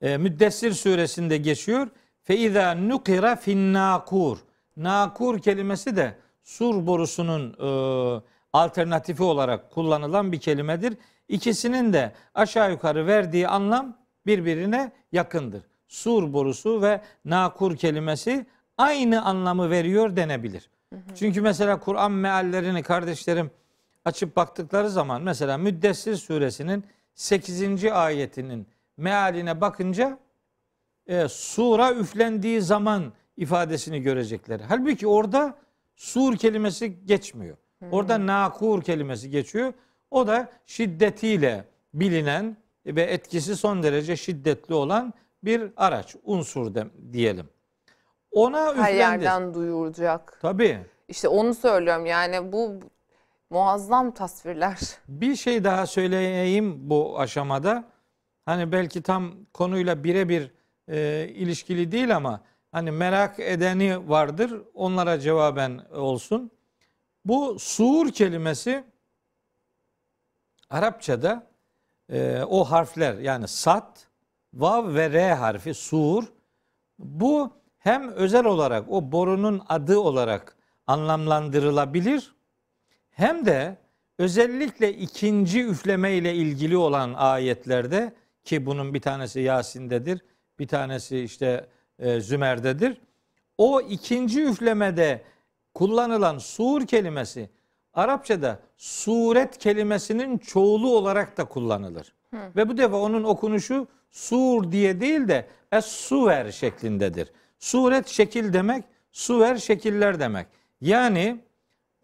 e, 0.01 0.17
Müddessir 0.17 0.71
suresinde 0.71 1.37
geçiyor. 1.37 1.87
Fe 2.23 2.37
izâ 2.37 2.75
nukira 2.75 3.35
fin 3.35 3.73
nakur. 4.77 5.39
Kelimesi 5.39 5.95
de 5.95 6.15
sur 6.43 6.87
borusunun 6.87 7.53
e, 7.53 8.21
alternatifi 8.53 9.23
olarak 9.23 9.71
kullanılan 9.71 10.31
bir 10.31 10.39
kelimedir. 10.39 10.97
İkisinin 11.27 11.93
de 11.93 12.13
aşağı 12.33 12.71
yukarı 12.71 13.07
verdiği 13.07 13.47
anlam 13.47 13.97
birbirine 14.25 14.91
yakındır. 15.11 15.63
Sur 15.87 16.33
borusu 16.33 16.81
ve 16.81 17.01
nakur 17.25 17.75
kelimesi 17.75 18.45
aynı 18.77 19.25
anlamı 19.25 19.69
veriyor 19.69 20.15
denebilir. 20.15 20.69
Çünkü 21.15 21.41
mesela 21.41 21.79
Kur'an 21.79 22.11
meallerini 22.11 22.83
kardeşlerim 22.83 23.51
açıp 24.05 24.35
baktıkları 24.35 24.89
zaman 24.89 25.21
mesela 25.21 25.57
Müddessir 25.57 26.15
suresinin 26.15 26.85
8. 27.15 27.85
ayetinin 27.85 28.67
mealine 28.97 29.61
bakınca 29.61 30.19
e, 31.07 31.27
sura 31.27 31.93
üflendiği 31.93 32.61
zaman 32.61 33.13
ifadesini 33.37 34.01
görecekler. 34.01 34.59
Halbuki 34.59 35.07
orada 35.07 35.55
sur 35.95 36.37
kelimesi 36.37 37.05
geçmiyor. 37.05 37.57
Orada 37.91 38.27
nakur 38.27 38.81
kelimesi 38.81 39.29
geçiyor. 39.29 39.73
O 40.11 40.27
da 40.27 40.51
şiddetiyle 40.65 41.65
bilinen 41.93 42.57
ve 42.85 43.01
etkisi 43.01 43.55
son 43.55 43.83
derece 43.83 44.15
şiddetli 44.15 44.73
olan 44.73 45.13
bir 45.43 45.71
araç, 45.77 46.15
unsur 46.23 46.75
de, 46.75 46.85
diyelim. 47.13 47.49
Ona 48.31 48.65
Her 48.65 48.71
üflendi. 48.71 48.97
yerden 48.97 49.53
duyuracak. 49.53 50.37
Tabii. 50.41 50.79
İşte 51.07 51.27
onu 51.27 51.53
söylüyorum 51.55 52.05
yani 52.05 52.51
bu 52.51 52.79
muazzam 53.49 54.11
tasvirler. 54.13 54.79
Bir 55.07 55.35
şey 55.35 55.63
daha 55.63 55.87
söyleyeyim 55.87 56.89
bu 56.89 57.19
aşamada. 57.19 57.83
Hani 58.45 58.71
belki 58.71 59.01
tam 59.01 59.33
konuyla 59.53 60.03
birebir 60.03 60.51
e, 60.87 61.27
ilişkili 61.33 61.91
değil 61.91 62.15
ama 62.15 62.41
hani 62.73 62.91
merak 62.91 63.39
edeni 63.39 64.09
vardır. 64.09 64.61
Onlara 64.73 65.19
cevaben 65.19 65.81
olsun. 65.91 66.51
Bu 67.25 67.59
sur 67.59 68.11
kelimesi 68.11 68.83
Arapçada 70.69 71.47
e, 72.09 72.43
o 72.47 72.63
harfler 72.63 73.13
yani 73.13 73.47
sat, 73.47 74.07
vav 74.53 74.93
ve 74.93 75.09
re 75.09 75.33
harfi 75.33 75.73
sur. 75.73 76.23
Bu 76.99 77.53
hem 77.77 78.09
özel 78.09 78.45
olarak 78.45 78.91
o 78.91 79.11
borunun 79.11 79.61
adı 79.69 79.99
olarak 79.99 80.57
anlamlandırılabilir 80.87 82.35
hem 83.09 83.45
de 83.45 83.77
özellikle 84.17 84.93
ikinci 84.93 85.63
üfleme 85.63 86.13
ile 86.13 86.35
ilgili 86.35 86.77
olan 86.77 87.13
ayetlerde 87.13 88.13
ki 88.43 88.65
bunun 88.65 88.93
bir 88.93 89.01
tanesi 89.01 89.39
Yasin'dedir, 89.39 90.21
bir 90.59 90.67
tanesi 90.67 91.19
işte 91.19 91.67
e, 91.99 92.21
Zümer'dedir. 92.21 92.97
O 93.57 93.81
ikinci 93.81 94.43
üflemede 94.43 95.21
kullanılan 95.73 96.37
sur 96.37 96.87
kelimesi 96.87 97.49
Arapçada 97.93 98.59
suret 98.77 99.57
kelimesinin 99.57 100.37
çoğulu 100.37 100.97
olarak 100.97 101.37
da 101.37 101.45
kullanılır. 101.45 102.13
Ve 102.55 102.69
bu 102.69 102.77
defa 102.77 102.97
onun 102.97 103.23
okunuşu 103.23 103.87
sur 104.11 104.71
diye 104.71 105.01
değil 105.01 105.27
de 105.27 105.47
es-suver 105.71 106.51
şeklindedir. 106.51 107.31
Suret 107.59 108.07
şekil 108.07 108.53
demek, 108.53 108.83
suver 109.11 109.57
şekiller 109.57 110.19
demek. 110.19 110.47
Yani 110.81 111.39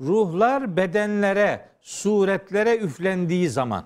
ruhlar 0.02 0.78
bedenlere, 0.78 1.70
suretlere 1.82 2.78
üflendiği 2.78 3.50
zaman 3.50 3.86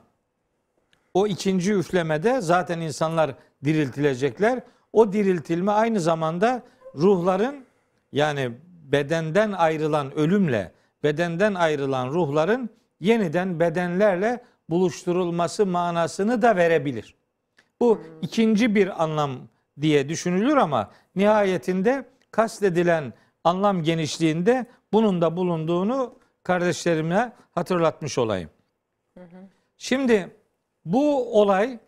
o 1.13 1.27
ikinci 1.27 1.73
üflemede 1.73 2.41
zaten 2.41 2.79
insanlar 2.79 3.35
diriltilecekler. 3.65 4.59
O 4.93 5.13
diriltilme 5.13 5.71
aynı 5.71 5.99
zamanda 5.99 6.63
ruhların 6.95 7.65
yani 8.11 8.51
bedenden 8.91 9.51
ayrılan 9.51 10.15
ölümle 10.15 10.71
bedenden 11.03 11.53
ayrılan 11.53 12.07
ruhların 12.09 12.69
yeniden 12.99 13.59
bedenlerle 13.59 14.43
buluşturulması 14.69 15.65
manasını 15.65 16.41
da 16.41 16.55
verebilir. 16.55 17.15
Bu 17.79 18.01
ikinci 18.21 18.75
bir 18.75 19.03
anlam 19.03 19.31
diye 19.81 20.09
düşünülür 20.09 20.57
ama 20.57 20.91
nihayetinde 21.15 22.05
kastedilen 22.31 23.13
anlam 23.43 23.83
genişliğinde 23.83 24.65
bunun 24.93 25.21
da 25.21 25.37
bulunduğunu 25.37 26.15
kardeşlerime 26.43 27.33
hatırlatmış 27.51 28.17
olayım. 28.17 28.49
Şimdi 29.77 30.35
bu 30.85 31.39
olay 31.41 31.79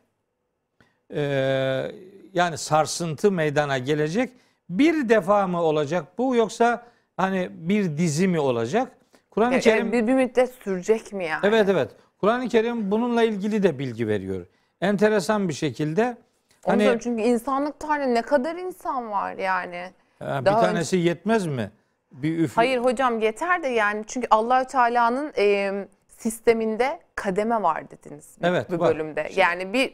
yani 2.35 2.57
sarsıntı 2.57 3.31
meydana 3.31 3.77
gelecek. 3.77 4.29
Bir 4.69 5.09
defa 5.09 5.47
mı 5.47 5.61
olacak 5.61 6.05
bu 6.17 6.35
yoksa 6.35 6.85
hani 7.17 7.49
bir 7.51 7.97
dizi 7.97 8.27
mi 8.27 8.39
olacak? 8.39 8.91
Kur'an-ı 9.31 9.55
E, 9.55 9.59
Kerim 9.59 9.91
bir, 9.91 10.07
bir 10.07 10.13
müddet 10.13 10.53
sürecek 10.63 11.13
mi 11.13 11.25
yani? 11.25 11.39
Evet 11.43 11.69
evet. 11.69 11.89
Kur'an-ı 12.21 12.47
Kerim 12.47 12.91
bununla 12.91 13.23
ilgili 13.23 13.63
de 13.63 13.79
bilgi 13.79 14.07
veriyor. 14.07 14.45
Enteresan 14.81 15.49
bir 15.49 15.53
şekilde 15.53 16.17
hani 16.65 16.73
söylüyorum 16.77 16.99
çünkü 17.03 17.23
insanlık 17.23 17.79
tarihinde 17.79 18.13
ne 18.13 18.21
kadar 18.21 18.55
insan 18.55 19.11
var 19.11 19.33
yani. 19.33 19.89
bir 20.21 20.45
daha 20.45 20.61
tanesi 20.61 20.97
yetmez 20.97 21.47
mi? 21.47 21.71
Bir 22.11 22.39
üf 22.39 22.57
Hayır 22.57 22.77
hocam 22.77 23.19
yeter 23.19 23.63
de 23.63 23.67
yani 23.67 24.03
çünkü 24.07 24.27
Allahü 24.31 24.65
Teala'nın 24.67 25.33
e, 25.37 25.71
sisteminde 26.07 26.99
kademe 27.15 27.63
var 27.63 27.91
dediniz 27.91 28.37
Evet, 28.43 28.71
bir 28.71 28.77
var. 28.77 28.95
bölümde. 28.95 29.29
Yani 29.35 29.73
bir 29.73 29.93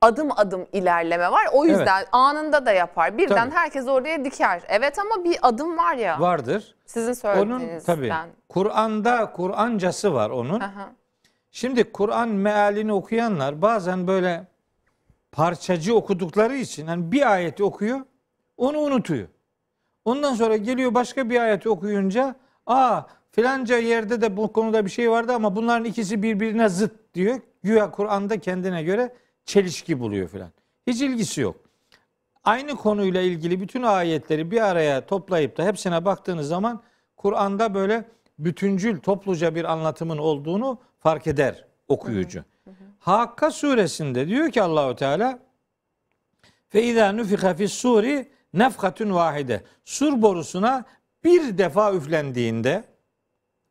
adım 0.00 0.28
adım 0.36 0.66
ilerleme 0.72 1.30
var. 1.32 1.46
O 1.52 1.64
yüzden 1.64 2.04
anında 2.12 2.66
da 2.66 2.72
yapar. 2.72 3.18
Birden 3.18 3.36
Tabii. 3.36 3.54
herkes 3.54 3.88
oraya 3.88 4.24
diker. 4.24 4.62
Evet 4.68 4.98
ama 4.98 5.24
bir 5.24 5.38
adım 5.42 5.78
var 5.78 5.94
ya. 5.94 6.20
vardır. 6.20 6.74
Sizin 6.86 7.08
Onun 7.08 7.14
söylediğinizden. 7.14 7.96
tabii 7.96 8.12
Kur'an'da 8.48 9.32
Kur'ancası 9.32 10.14
var 10.14 10.30
onun. 10.30 10.60
Aha. 10.60 10.88
Şimdi 11.50 11.92
Kur'an 11.92 12.28
mealini 12.28 12.92
okuyanlar 12.92 13.62
bazen 13.62 14.06
böyle 14.06 14.46
parçacı 15.32 15.94
okudukları 15.94 16.56
için 16.56 16.86
hani 16.86 17.12
bir 17.12 17.32
ayeti 17.32 17.64
okuyor, 17.64 18.00
onu 18.56 18.78
unutuyor. 18.78 19.28
Ondan 20.04 20.34
sonra 20.34 20.56
geliyor 20.56 20.94
başka 20.94 21.30
bir 21.30 21.40
ayeti 21.40 21.68
okuyunca, 21.68 22.34
aa 22.66 23.00
filanca 23.30 23.78
yerde 23.78 24.20
de 24.20 24.36
bu 24.36 24.52
konuda 24.52 24.84
bir 24.84 24.90
şey 24.90 25.10
vardı 25.10 25.32
ama 25.34 25.56
bunların 25.56 25.84
ikisi 25.84 26.22
birbirine 26.22 26.68
zıt 26.68 27.14
diyor. 27.14 27.40
Güya 27.62 27.90
Kur'an'da 27.90 28.38
kendine 28.38 28.82
göre 28.82 29.14
çelişki 29.46 30.00
buluyor 30.00 30.28
filan. 30.28 30.50
Hiç 30.86 31.02
ilgisi 31.02 31.40
yok. 31.40 31.56
Aynı 32.44 32.76
konuyla 32.76 33.20
ilgili 33.20 33.60
bütün 33.60 33.82
ayetleri 33.82 34.50
bir 34.50 34.60
araya 34.60 35.06
toplayıp 35.06 35.56
da 35.56 35.64
hepsine 35.64 36.04
baktığınız 36.04 36.48
zaman 36.48 36.82
Kur'an'da 37.16 37.74
böyle 37.74 38.04
bütüncül, 38.38 39.00
topluca 39.00 39.54
bir 39.54 39.64
anlatımın 39.64 40.18
olduğunu 40.18 40.78
fark 40.98 41.26
eder 41.26 41.64
okuyucu. 41.88 42.44
Hakka 42.98 43.50
suresinde 43.50 44.28
diyor 44.28 44.50
ki 44.50 44.62
Allahu 44.62 44.96
Teala 44.96 45.38
Fe 46.68 46.82
izâ 46.82 47.12
nufika 47.12 47.54
fis 47.54 47.72
suri 47.72 48.28
nefhatun 48.54 49.14
vahide. 49.14 49.62
Sur 49.84 50.22
borusuna 50.22 50.84
bir 51.24 51.58
defa 51.58 51.94
üflendiğinde 51.94 52.84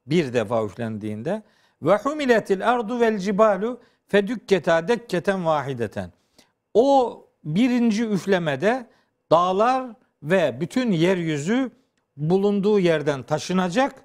bir 0.07 0.33
defa 0.33 0.65
üflendiğinde 0.65 1.43
ve 1.81 1.95
humiletil 1.97 2.69
ardu 2.69 2.99
vel 2.99 3.19
cibalu 3.19 3.81
fedükketa 4.07 4.87
dekketen 4.87 5.45
vahideten. 5.45 6.11
O 6.73 7.21
birinci 7.43 8.05
üflemede 8.05 8.85
dağlar 9.31 9.91
ve 10.23 10.57
bütün 10.61 10.91
yeryüzü 10.91 11.71
bulunduğu 12.17 12.79
yerden 12.79 13.23
taşınacak. 13.23 13.95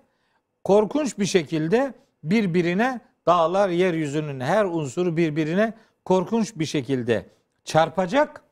Korkunç 0.64 1.18
bir 1.18 1.26
şekilde 1.26 1.94
birbirine 2.24 3.00
dağlar 3.26 3.68
yeryüzünün 3.68 4.40
her 4.40 4.64
unsuru 4.64 5.16
birbirine 5.16 5.74
korkunç 6.04 6.52
bir 6.56 6.66
şekilde 6.66 7.26
çarpacak. 7.64 8.42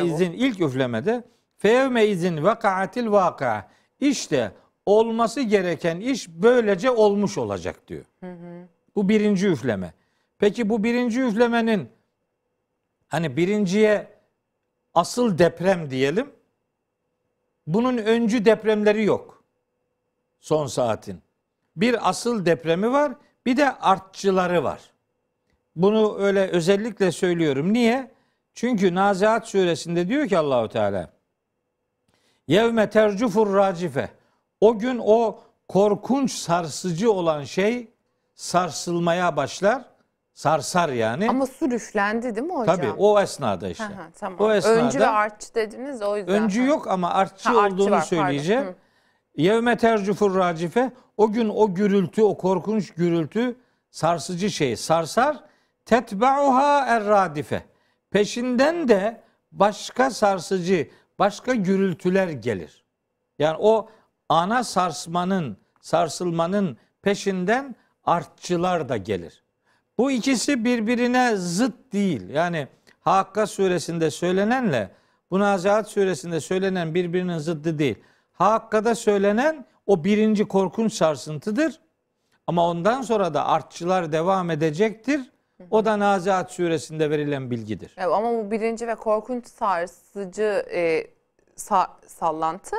Bu. 0.00 0.06
izin 0.06 0.32
ilk 0.32 0.60
üflemede 0.60 1.24
feyevme 1.58 2.06
izin 2.06 2.42
vakaatil 2.42 3.10
vaka. 3.10 3.68
İşte 4.00 4.52
olması 4.86 5.40
gereken 5.40 6.00
iş 6.00 6.28
böylece 6.28 6.90
olmuş 6.90 7.38
olacak 7.38 7.88
diyor. 7.88 8.04
Bu 8.96 9.08
birinci 9.08 9.48
üfleme. 9.48 9.92
Peki 10.42 10.68
bu 10.68 10.84
birinci 10.84 11.20
üflemenin 11.20 11.88
hani 13.08 13.36
birinciye 13.36 14.08
asıl 14.94 15.38
deprem 15.38 15.90
diyelim. 15.90 16.30
Bunun 17.66 17.98
öncü 17.98 18.44
depremleri 18.44 19.04
yok. 19.04 19.44
Son 20.40 20.66
saatin. 20.66 21.22
Bir 21.76 22.08
asıl 22.08 22.46
depremi 22.46 22.92
var, 22.92 23.12
bir 23.46 23.56
de 23.56 23.72
artçıları 23.72 24.64
var. 24.64 24.80
Bunu 25.76 26.18
öyle 26.18 26.48
özellikle 26.48 27.12
söylüyorum. 27.12 27.72
Niye? 27.72 28.10
Çünkü 28.54 28.94
Nazihat 28.94 29.48
suresinde 29.48 30.08
diyor 30.08 30.28
ki 30.28 30.38
Allahu 30.38 30.68
Teala 30.68 31.10
Yevme 32.48 32.90
tercufur 32.90 33.54
racife. 33.54 34.10
O 34.60 34.78
gün 34.78 35.00
o 35.04 35.40
korkunç 35.68 36.32
sarsıcı 36.32 37.12
olan 37.12 37.44
şey 37.44 37.88
sarsılmaya 38.34 39.36
başlar. 39.36 39.91
Sarsar 40.34 40.88
yani. 40.88 41.30
Ama 41.30 41.46
su 41.46 41.66
üflendi 41.66 42.34
değil 42.36 42.46
mi 42.46 42.52
hocam? 42.54 42.76
Tabii 42.76 42.90
o 42.98 43.20
esnada 43.20 43.68
işte. 43.68 43.84
Hı 43.84 43.88
hı, 43.88 44.12
tamam. 44.18 44.38
O 44.40 44.52
esnada 44.52 44.74
Öncü 44.76 45.00
ve 45.00 45.06
artçı 45.06 45.54
dediniz 45.54 46.02
o 46.02 46.16
yüzden. 46.16 46.34
öncü 46.34 46.64
yok 46.64 46.88
ama 46.88 47.10
artçı 47.10 47.48
Ha, 47.48 47.60
artçı 47.60 47.74
olduğunu 47.74 47.90
var, 47.90 48.00
söyleyeceğim. 48.00 48.74
Yevme 49.36 49.76
tercufur 49.76 50.36
racife. 50.36 50.92
O 51.16 51.32
gün 51.32 51.48
o 51.48 51.74
gürültü, 51.74 52.22
o 52.22 52.36
korkunç 52.38 52.90
gürültü 52.90 53.56
sarsıcı 53.90 54.50
şey 54.50 54.76
sarsar. 54.76 55.44
Tetba'uha 55.84 56.86
er-radife. 56.86 57.62
Peşinden 58.10 58.88
de 58.88 59.20
başka 59.52 60.10
sarsıcı, 60.10 60.90
başka 61.18 61.54
gürültüler 61.54 62.28
gelir. 62.28 62.84
Yani 63.38 63.56
o 63.60 63.88
ana 64.28 64.64
sarsmanın, 64.64 65.56
sarsılmanın 65.80 66.76
peşinden 67.02 67.76
artçılar 68.04 68.88
da 68.88 68.96
gelir. 68.96 69.41
Bu 69.98 70.10
ikisi 70.10 70.64
birbirine 70.64 71.36
zıt 71.36 71.92
değil. 71.92 72.28
Yani 72.28 72.68
Hakka 73.00 73.46
suresinde 73.46 74.10
söylenenle 74.10 74.90
bu 75.30 75.38
Nazihat 75.40 75.88
suresinde 75.88 76.40
söylenen 76.40 76.94
birbirinin 76.94 77.38
zıddı 77.38 77.78
değil. 77.78 77.98
Hakka'da 78.32 78.94
söylenen 78.94 79.64
o 79.86 80.04
birinci 80.04 80.44
korkunç 80.44 80.92
sarsıntıdır. 80.92 81.80
Ama 82.46 82.68
ondan 82.68 83.02
sonra 83.02 83.34
da 83.34 83.46
artçılar 83.46 84.12
devam 84.12 84.50
edecektir. 84.50 85.20
O 85.70 85.84
da 85.84 85.98
Nazihat 85.98 86.52
suresinde 86.52 87.10
verilen 87.10 87.50
bilgidir. 87.50 87.94
Evet, 87.98 88.08
ama 88.12 88.32
bu 88.32 88.50
birinci 88.50 88.86
ve 88.88 88.94
korkunç 88.94 89.46
sarsıcı 89.46 90.64
e, 90.72 91.06
sa- 91.56 91.88
sallantı 92.06 92.76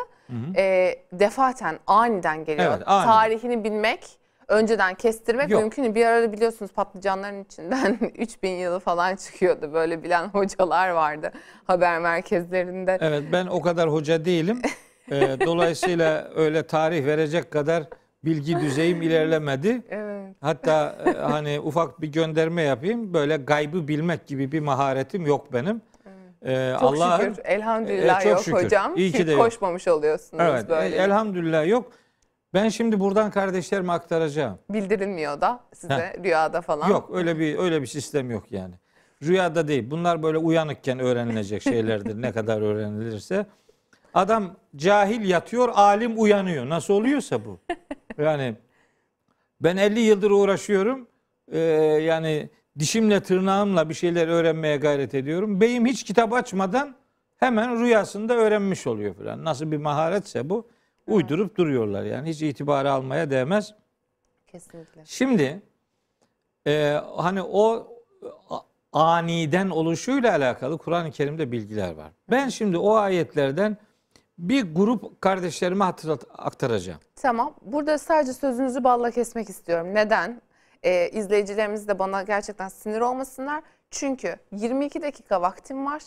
e, 0.55 0.95
defaten 1.11 1.79
aniden 1.87 2.45
geliyor. 2.45 2.71
Evet, 2.77 2.87
aniden. 2.87 3.11
Tarihini 3.11 3.63
bilmek, 3.63 4.17
önceden 4.53 4.93
kestirmek 4.95 5.49
Yok. 5.49 5.61
mümkün 5.61 5.83
değil. 5.83 5.95
Bir 5.95 6.05
arada 6.05 6.31
biliyorsunuz 6.33 6.71
patlıcanların 6.71 7.43
içinden 7.43 7.97
3000 8.17 8.49
yılı 8.49 8.79
falan 8.79 9.15
çıkıyordu. 9.15 9.73
Böyle 9.73 10.03
bilen 10.03 10.27
hocalar 10.27 10.89
vardı 10.89 11.31
haber 11.65 11.99
merkezlerinde. 11.99 12.97
Evet 13.01 13.23
ben 13.31 13.45
o 13.47 13.61
kadar 13.61 13.89
hoca 13.91 14.25
değilim. 14.25 14.61
Ee, 15.11 15.21
dolayısıyla 15.45 16.27
öyle 16.35 16.67
tarih 16.67 17.05
verecek 17.05 17.51
kadar 17.51 17.83
bilgi 18.25 18.59
düzeyim 18.59 19.01
ilerlemedi. 19.01 19.81
Evet. 19.89 20.35
Hatta 20.41 20.95
e, 21.05 21.11
hani 21.19 21.59
ufak 21.59 22.01
bir 22.01 22.07
gönderme 22.07 22.61
yapayım. 22.61 23.13
Böyle 23.13 23.37
gaybı 23.37 23.87
bilmek 23.87 24.27
gibi 24.27 24.51
bir 24.51 24.59
maharetim 24.59 25.25
yok 25.25 25.53
benim. 25.53 25.81
Ee, 26.45 26.73
Çok 26.79 26.93
Allah'ın- 26.93 27.25
şükür 27.25 27.41
elhamdülillah 27.45 28.19
E, 28.21 28.23
çok 28.23 28.31
yok 28.31 28.41
şükür. 28.43 28.63
hocam. 28.63 28.95
İyi 28.97 29.11
ki 29.11 29.17
Ki 29.17 29.27
de 29.27 29.31
yok. 29.31 29.41
koşmamış 29.41 29.87
oluyorsunuz 29.87 30.43
Evet, 30.47 30.69
böyle. 30.69 30.95
e, 30.95 30.99
elhamdülillah 30.99 31.67
yok. 31.67 31.91
Ben 32.53 32.69
şimdi 32.69 32.99
buradan 32.99 33.31
kardeşlerime 33.31 33.93
aktaracağım. 33.93 34.59
Bildirilmiyor 34.69 35.41
da 35.41 35.59
size 35.73 36.13
rüyada 36.23 36.61
falan. 36.61 36.89
Yok 36.89 37.09
öyle 37.13 37.39
bir 37.39 37.57
öyle 37.57 37.81
bir 37.81 37.87
sistem 37.87 38.31
yok 38.31 38.51
yani. 38.51 38.75
Rüyada 39.23 39.67
değil. 39.67 39.91
Bunlar 39.91 40.23
böyle 40.23 40.37
uyanıkken 40.37 40.99
öğrenilecek 40.99 41.61
şeylerdir. 41.63 42.21
ne 42.21 42.31
kadar 42.31 42.61
öğrenilirse. 42.61 43.45
Adam 44.13 44.55
cahil 44.75 45.29
yatıyor, 45.29 45.69
alim 45.69 46.21
uyanıyor. 46.21 46.69
Nasıl 46.69 46.93
oluyorsa 46.93 47.45
bu. 47.45 47.59
Yani 48.17 48.55
ben 49.61 49.77
50 49.77 49.99
yıldır 49.99 50.31
uğraşıyorum. 50.31 51.07
Ee, 51.51 51.59
yani 51.59 52.49
dişimle 52.79 53.19
tırnağımla 53.19 53.89
bir 53.89 53.93
şeyler 53.93 54.27
öğrenmeye 54.27 54.77
gayret 54.77 55.13
ediyorum. 55.15 55.61
Beyim 55.61 55.85
hiç 55.85 56.03
kitap 56.03 56.33
açmadan 56.33 56.95
hemen 57.37 57.79
rüyasında 57.79 58.33
öğrenmiş 58.33 58.87
oluyor 58.87 59.15
falan. 59.15 59.45
Nasıl 59.45 59.71
bir 59.71 59.77
maharetse 59.77 60.49
bu. 60.49 60.67
Uydurup 61.07 61.57
duruyorlar 61.57 62.03
yani. 62.03 62.29
Hiç 62.29 62.41
itibarı 62.41 62.91
almaya 62.91 63.29
değmez. 63.29 63.73
Kesinlikle. 64.47 65.01
Şimdi 65.05 65.61
e, 66.67 66.99
hani 67.15 67.41
o 67.41 67.87
aniden 68.93 69.69
oluşuyla 69.69 70.31
alakalı 70.31 70.77
Kur'an-ı 70.77 71.11
Kerim'de 71.11 71.51
bilgiler 71.51 71.93
var. 71.93 72.11
Ben 72.31 72.49
şimdi 72.49 72.77
o 72.77 72.93
ayetlerden 72.95 73.77
bir 74.37 74.75
grup 74.75 75.21
kardeşlerime 75.21 75.83
hatırlat, 75.83 76.23
aktaracağım. 76.37 76.99
Tamam. 77.15 77.53
Burada 77.61 77.97
sadece 77.97 78.33
sözünüzü 78.33 78.83
balla 78.83 79.11
kesmek 79.11 79.49
istiyorum. 79.49 79.95
Neden? 79.95 80.41
Ee, 80.83 81.09
izleyicilerimiz 81.09 81.87
de 81.87 81.99
bana 81.99 82.23
gerçekten 82.23 82.67
sinir 82.67 83.01
olmasınlar. 83.01 83.63
Çünkü 83.91 84.35
22 84.51 85.01
dakika 85.01 85.41
vaktim 85.41 85.85
var. 85.85 86.01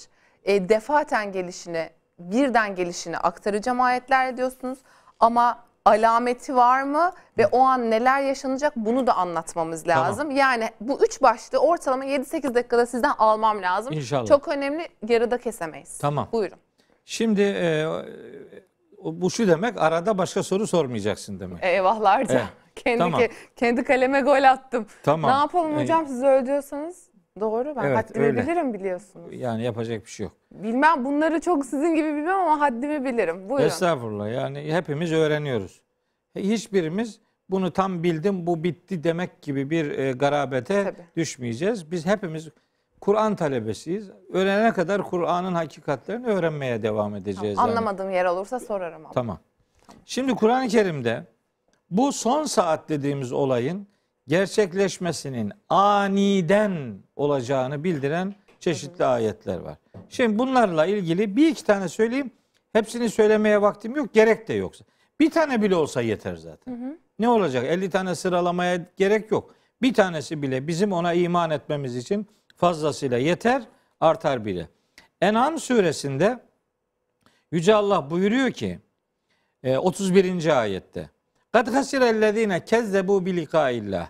Ee, 0.45 0.69
defaten 0.69 1.33
gelişini, 1.33 1.91
birden 2.19 2.75
gelişini 2.75 3.19
aktaracağım 3.19 3.81
ayetler 3.81 4.37
diyorsunuz. 4.37 4.79
Ama 5.21 5.59
alameti 5.85 6.57
var 6.57 6.83
mı 6.83 7.13
ve 7.39 7.47
o 7.47 7.61
an 7.61 7.91
neler 7.91 8.21
yaşanacak 8.23 8.73
bunu 8.77 9.07
da 9.07 9.17
anlatmamız 9.17 9.85
Tamam. 9.85 10.05
lazım. 10.05 10.31
Yani 10.31 10.71
bu 10.81 11.05
üç 11.05 11.23
başlığı 11.23 11.59
ortalama 11.59 12.05
7-8 12.05 12.55
dakikada 12.55 12.87
sizden 12.87 13.13
almam 13.19 13.63
lazım. 13.63 13.93
İnşallah. 13.93 14.27
Çok 14.27 14.49
önemli 14.49 14.89
yarıda 15.09 15.39
kesemeyiz. 15.39 15.99
Tamam. 15.99 16.29
Buyurun. 16.33 16.59
Şimdi 17.05 17.43
e, 17.43 17.87
bu 19.03 19.31
şu 19.31 19.49
demek 19.49 19.81
arada 19.83 20.19
başka 20.19 20.43
soru 20.43 20.67
sormayacaksın 20.67 21.41
demek. 21.41 21.65
Eyvahlarca. 21.65 22.35
Evet. 22.35 22.47
Kendi, 22.85 22.99
Tamam. 22.99 23.21
ke- 23.21 23.31
kendi 23.57 23.85
kaleme 23.85 24.21
gol 24.21 24.43
attım. 24.43 24.87
Tamam. 25.03 25.31
Ne 25.31 25.35
yapalım 25.37 25.79
E, 25.79 25.83
hocam 25.83 26.07
siz 26.07 26.23
öyle 26.23 26.47
diyorsanız? 26.47 27.11
Doğru 27.41 27.77
ben 27.77 27.85
Evet, 27.85 27.97
haddimi 27.97 28.25
öyle. 28.27 28.43
bilirim 28.43 28.75
biliyorsunuz. 28.75 29.27
Yani 29.33 29.63
yapacak 29.63 30.05
bir 30.05 30.11
şey 30.11 30.25
yok. 30.25 30.33
Bilmem 30.53 31.05
bunları 31.05 31.41
çok 31.41 31.67
sizin 31.67 31.95
gibi 31.95 32.07
bilmem 32.09 32.35
ama 32.37 32.61
haddimi 32.61 33.05
bilirim. 33.05 33.49
Buyurun. 33.49 33.67
Estağfurullah 33.67 34.33
yani 34.33 34.73
hepimiz 34.75 35.13
öğreniyoruz. 35.13 35.81
Hiçbirimiz 36.37 37.21
bunu 37.51 37.71
tam 37.71 38.03
bildim 38.03 38.47
bu 38.47 38.65
bitti 38.65 39.05
demek 39.05 39.43
gibi 39.43 39.71
bir 39.71 39.99
e, 39.99 40.13
garabete 40.13 40.85
Tabii. 40.85 40.97
düşmeyeceğiz. 41.17 41.91
Biz 41.91 42.07
hepimiz 42.07 42.49
Kur'an 43.01 43.37
talebesiyiz. 43.37 44.11
Öğrenene 44.33 44.73
kadar 44.73 45.03
Kur'an'ın 45.03 45.55
hakikatlerini 45.55 46.27
öğrenmeye 46.27 46.83
devam 46.83 47.15
edeceğiz. 47.15 47.59
yani. 47.59 47.71
Anlamadığım 47.71 48.11
yer 48.11 48.25
olursa 48.25 48.61
sorarım 48.61 49.05
ama. 49.05 49.13
Tamam. 49.15 49.39
Şimdi 50.05 50.35
Kur'an-ı 50.35 50.69
Kerim'de 50.69 51.25
bu 51.91 52.13
son 52.13 52.45
saat 52.45 52.89
dediğimiz 52.89 53.33
olayın 53.33 53.87
gerçekleşmesinin 54.29 55.53
aniden 55.69 56.99
olacağını 57.17 57.85
bildiren 57.85 58.35
çeşitli 58.61 59.05
ayetler 59.05 59.59
var. 59.59 59.79
Şimdi 60.09 60.39
bunlarla 60.39 60.87
ilgili 60.87 61.37
bir 61.37 61.49
iki 61.49 61.65
tane 61.65 61.89
söyleyeyim. 61.89 62.31
Hepsini 62.73 63.11
söylemeye 63.11 63.63
vaktim 63.63 63.97
yok, 63.97 64.15
gerek 64.15 64.49
de 64.49 64.55
yoksa. 64.55 64.85
Bir 65.21 65.31
tane 65.31 65.63
bile 65.63 65.77
olsa 65.77 66.01
yeter 66.01 66.37
zaten. 66.37 66.99
Ne 67.19 67.29
olacak? 67.29 67.65
50 67.65 67.91
tane 67.91 68.15
sıralamaya 68.15 68.87
gerek 68.97 69.31
yok. 69.31 69.55
Bir 69.83 69.95
tanesi 69.95 70.43
bile 70.43 70.67
bizim 70.67 70.93
ona 70.93 71.13
iman 71.13 71.51
etmemiz 71.51 71.97
için 71.97 72.27
fazlasıyla 72.57 73.19
yeter, 73.19 73.63
artar 74.01 74.45
bile. 74.45 74.69
En'am 75.21 75.59
suresinde 75.59 76.47
Yüce 77.53 77.75
Allah 77.75 78.11
buyuruyor 78.11 78.51
ki 78.51 78.79
e, 79.63 79.79
31. 79.79 80.61
ayette 80.61 81.11
Kad 81.53 81.73
hasirellezine 81.73 82.65
kezzebu 82.65 83.27
bi 83.27 83.37
likaillah. 83.37 84.09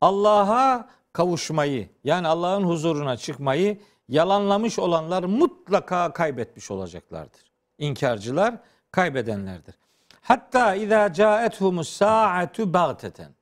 Allah'a 0.00 0.88
kavuşmayı 1.12 1.88
yani 2.04 2.28
Allah'ın 2.28 2.64
huzuruna 2.64 3.16
çıkmayı 3.16 3.80
yalanlamış 4.08 4.78
olanlar 4.78 5.24
mutlaka 5.24 6.12
kaybetmiş 6.12 6.70
olacaklardır. 6.70 7.40
İnkarcılar 7.78 8.54
kaybedenlerdir. 8.90 9.74
Hatta 10.20 10.74
izâ 10.74 11.12
câethumus 11.12 11.88
sâ'atu 11.88 12.74
bagteten. 12.74 13.32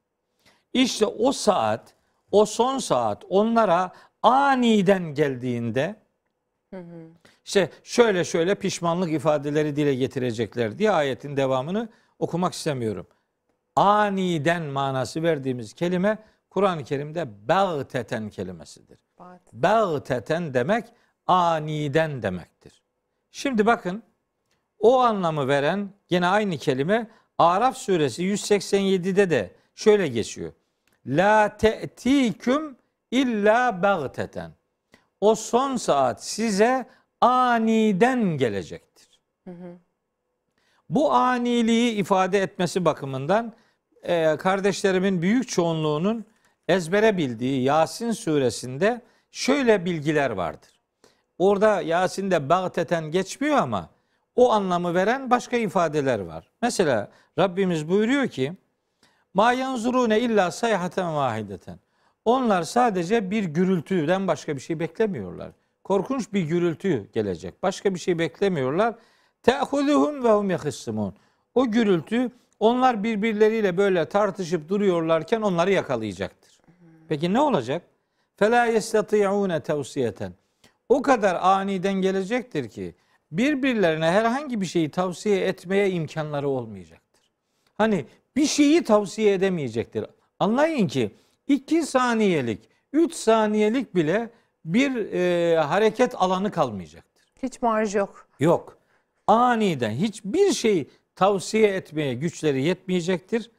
İşte 0.73 1.07
o 1.07 1.33
saat, 1.33 1.95
o 2.31 2.47
son 2.47 2.79
saat 2.79 3.25
onlara 3.29 3.93
aniden 4.23 5.15
geldiğinde 5.15 5.97
işte 7.45 7.71
şöyle 7.83 8.25
şöyle 8.25 8.55
pişmanlık 8.55 9.13
ifadeleri 9.13 9.77
dile 9.77 9.95
getirecekler 9.95 10.79
diye 10.79 10.91
ayetin 10.91 11.37
devamını 11.37 11.89
okumak 12.19 12.55
istemiyorum. 12.55 13.07
Aniden 13.77 14.63
manası 14.63 15.23
verdiğimiz 15.23 15.73
kelime 15.73 16.19
Kur'an-ı 16.55 16.85
Kerim'de 16.85 17.49
bagteten 17.49 18.31
kelimesidir. 18.31 18.99
Bat. 19.19 19.41
Bagteten 19.53 20.55
demek 20.55 20.85
aniden 21.27 22.23
demektir. 22.23 22.83
Şimdi 23.31 23.67
bakın 23.67 24.03
o 24.79 25.01
anlamı 25.01 25.49
veren 25.49 25.91
gene 26.09 26.27
aynı 26.27 26.59
kelime 26.59 27.11
Araf 27.39 27.77
suresi 27.77 28.23
187'de 28.23 29.31
de 29.31 29.55
şöyle 29.75 30.09
geçiyor. 30.09 30.53
La 31.07 31.57
te'tiküm 31.57 32.77
illa 33.11 33.83
bagteten. 33.83 34.51
O 35.21 35.35
son 35.35 35.77
saat 35.77 36.25
size 36.25 36.87
aniden 37.21 38.23
gelecektir. 38.23 39.21
Bu 40.91 41.13
aniliği 41.13 41.93
ifade 41.95 42.43
etmesi 42.43 42.85
bakımından 42.85 43.55
e, 44.03 44.37
kardeşlerimin 44.37 45.23
büyük 45.23 45.49
çoğunluğunun 45.49 46.34
ezbere 46.69 47.17
bildiği 47.17 47.63
Yasin 47.63 48.13
suresinde 48.13 49.03
şöyle 49.31 49.85
bilgiler 49.85 50.31
vardır. 50.31 50.71
Orada 51.39 51.81
Yasin'de 51.81 52.49
bagteten 52.49 53.11
geçmiyor 53.11 53.57
ama 53.57 53.91
o 54.37 54.53
anlamı 54.53 54.95
veren 54.95 55.31
başka 55.31 55.57
ifadeler 55.57 56.19
var. 56.19 56.51
Mesela 56.63 57.11
Rabbimiz 57.39 57.89
buyuruyor 57.89 58.29
ki 58.29 58.53
Ma 59.35 59.53
yanzurune 59.53 60.21
illa 60.21 60.51
sayhaten 60.51 61.15
vahideten. 61.15 61.79
Onlar 62.25 62.63
sadece 62.63 63.31
bir 63.31 63.45
gürültüden 63.45 64.29
başka 64.29 64.57
bir 64.57 64.61
şey 64.61 64.81
beklemiyorlar. 64.81 65.51
Korkunç 65.85 66.33
bir 66.33 66.43
gürültü 66.43 67.11
gelecek. 67.13 67.63
Başka 67.63 67.95
bir 67.95 67.99
şey 67.99 68.19
beklemiyorlar. 68.19 68.95
Te'huduhum 69.43 70.25
ve 70.25 70.33
hum 70.33 70.51
yahisimun. 70.51 71.15
O 71.55 71.67
gürültü 71.67 72.31
onlar 72.61 73.03
birbirleriyle 73.03 73.77
böyle 73.77 74.09
tartışıp 74.09 74.69
duruyorlarken 74.69 75.43
onları 75.43 75.73
yakalayacaktır. 75.73 76.54
Peki 77.09 77.33
ne 77.33 77.41
olacak? 77.41 77.83
Fela 78.37 78.67
yestati'une 78.67 79.61
tavsiyeten. 79.61 80.33
O 80.89 81.03
kadar 81.03 81.35
aniden 81.43 81.95
gelecektir 81.95 82.69
ki 82.69 82.95
birbirlerine 83.33 84.07
herhangi 84.07 84.61
bir 84.61 84.67
şeyi 84.67 84.91
tavsiye 84.91 85.47
etmeye 85.47 85.91
imkanları 85.91 86.49
olmayacaktır. 86.49 87.33
Hani 87.75 88.07
bir 88.37 88.47
şeyi 88.47 88.85
tavsiye 88.85 89.35
edemeyecektir. 89.35 90.05
Anlayın 90.39 90.89
ki 90.89 91.15
iki 91.47 91.83
saniyelik, 91.83 92.69
üç 92.93 93.15
saniyelik 93.15 93.95
bile 93.95 94.31
bir 94.65 95.13
e, 95.13 95.57
hareket 95.61 96.15
alanı 96.15 96.51
kalmayacaktır. 96.51 97.25
Hiç 97.43 97.63
marj 97.63 97.95
yok. 97.95 98.29
Yok. 98.41 98.79
Aniden 99.27 99.91
hiçbir 99.91 100.53
şey 100.53 100.89
tavsiye 101.17 101.69
etmeye 101.69 102.15
güçleri 102.15 102.63
yetmeyecektir. 102.63 103.51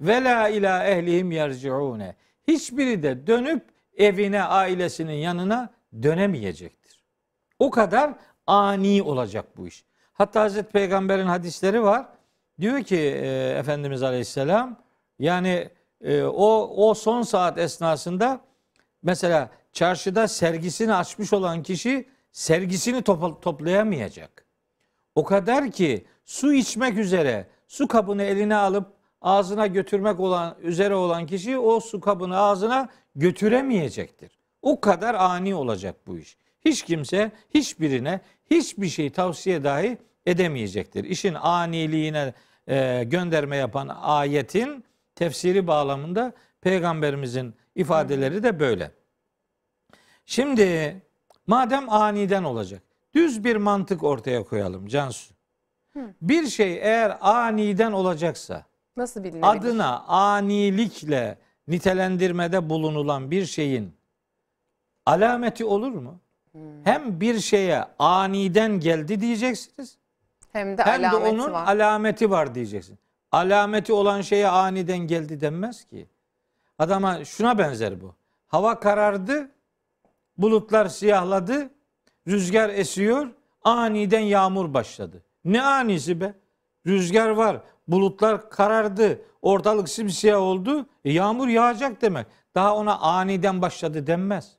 Ve 0.00 0.24
la 0.24 0.48
ila 0.48 0.84
ehlihim 0.84 1.32
yerciune. 1.32 2.14
Hiçbiri 2.50 3.02
de 3.02 3.26
dönüp 3.26 3.64
evine, 3.96 4.42
ailesinin 4.42 5.12
yanına 5.12 5.70
dönemeyecektir. 6.02 7.04
O 7.58 7.70
kadar 7.70 8.14
ani 8.46 9.02
olacak 9.02 9.56
bu 9.56 9.66
iş. 9.66 9.84
Hatta 10.12 10.40
Hazreti 10.40 10.72
Peygamber'in 10.72 11.26
hadisleri 11.26 11.82
var. 11.82 12.06
Diyor 12.60 12.82
ki 12.82 12.96
e, 12.96 13.54
Efendimiz 13.58 14.02
Aleyhisselam 14.02 14.76
yani 15.18 15.68
e, 16.00 16.22
o 16.22 16.70
o 16.76 16.94
son 16.94 17.22
saat 17.22 17.58
esnasında 17.58 18.40
mesela 19.02 19.50
çarşıda 19.72 20.28
sergisini 20.28 20.94
açmış 20.94 21.32
olan 21.32 21.62
kişi 21.62 22.08
sergisini 22.32 22.98
topla- 22.98 23.40
toplayamayacak. 23.40 24.44
O 25.14 25.24
kadar 25.24 25.70
ki 25.70 26.06
su 26.24 26.52
içmek 26.52 26.98
üzere 26.98 27.46
su 27.68 27.88
kabını 27.88 28.22
eline 28.22 28.56
alıp 28.56 28.86
ağzına 29.20 29.66
götürmek 29.66 30.20
olan 30.20 30.56
üzere 30.62 30.94
olan 30.94 31.26
kişi 31.26 31.58
o 31.58 31.80
su 31.80 32.00
kabını 32.00 32.38
ağzına 32.38 32.88
götüremeyecektir. 33.16 34.38
O 34.62 34.80
kadar 34.80 35.14
ani 35.14 35.54
olacak 35.54 35.96
bu 36.06 36.18
iş. 36.18 36.36
Hiç 36.64 36.82
kimse 36.82 37.32
hiçbirine 37.54 38.20
hiçbir 38.50 38.88
şey 38.88 39.10
tavsiye 39.10 39.64
dahi 39.64 39.98
edemeyecektir. 40.26 41.04
İşin 41.04 41.34
aniliğine 41.34 42.34
e, 42.68 43.04
gönderme 43.04 43.56
yapan 43.56 43.88
ayetin 44.00 44.84
tefsiri 45.14 45.66
bağlamında 45.66 46.32
peygamberimizin 46.60 47.54
ifadeleri 47.74 48.42
de 48.42 48.60
böyle. 48.60 48.90
Şimdi 50.26 51.02
madem 51.46 51.90
aniden 51.90 52.44
olacak 52.44 52.82
düz 53.14 53.44
bir 53.44 53.56
mantık 53.56 54.02
ortaya 54.02 54.44
koyalım 54.44 54.86
Cansu. 54.86 55.34
Bir 56.22 56.46
şey 56.46 56.76
eğer 56.76 57.18
aniden 57.20 57.92
olacaksa 57.92 58.64
Nasıl 59.00 59.24
bilinebilir? 59.24 59.48
adına 59.56 60.00
anilikle 60.00 61.38
nitelendirmede 61.68 62.70
bulunulan 62.70 63.30
bir 63.30 63.46
şeyin 63.46 63.94
alameti 65.06 65.64
olur 65.64 65.92
mu? 65.92 66.20
Hem 66.84 67.20
bir 67.20 67.40
şeye 67.40 67.84
aniden 67.98 68.80
geldi 68.80 69.20
diyeceksiniz 69.20 69.98
Hem 70.52 70.78
de 70.78 70.82
hem 70.82 71.02
de 71.02 71.08
alameti 71.08 71.34
onun 71.34 71.52
var. 71.52 71.66
alameti 71.66 72.30
var 72.30 72.54
diyeceksin. 72.54 72.98
Alameti 73.32 73.92
olan 73.92 74.20
şeye 74.20 74.48
aniden 74.48 74.98
geldi 74.98 75.40
denmez 75.40 75.84
ki. 75.84 76.06
Adama 76.78 77.24
şuna 77.24 77.58
benzer 77.58 78.00
bu. 78.00 78.14
Hava 78.48 78.80
karardı, 78.80 79.50
bulutlar 80.38 80.88
siyahladı, 80.88 81.70
rüzgar 82.28 82.68
esiyor, 82.68 83.28
aniden 83.64 84.20
yağmur 84.20 84.74
başladı. 84.74 85.22
Ne 85.44 85.62
anisi 85.62 86.20
be? 86.20 86.34
Rüzgar 86.86 87.28
var, 87.28 87.60
bulutlar 87.88 88.50
karardı, 88.50 89.22
ortalık 89.42 89.88
simsiyah 89.88 90.40
oldu, 90.40 90.86
e, 91.04 91.12
yağmur 91.12 91.48
yağacak 91.48 92.02
demek. 92.02 92.26
Daha 92.54 92.76
ona 92.76 92.98
aniden 92.98 93.62
başladı 93.62 94.06
denmez. 94.06 94.52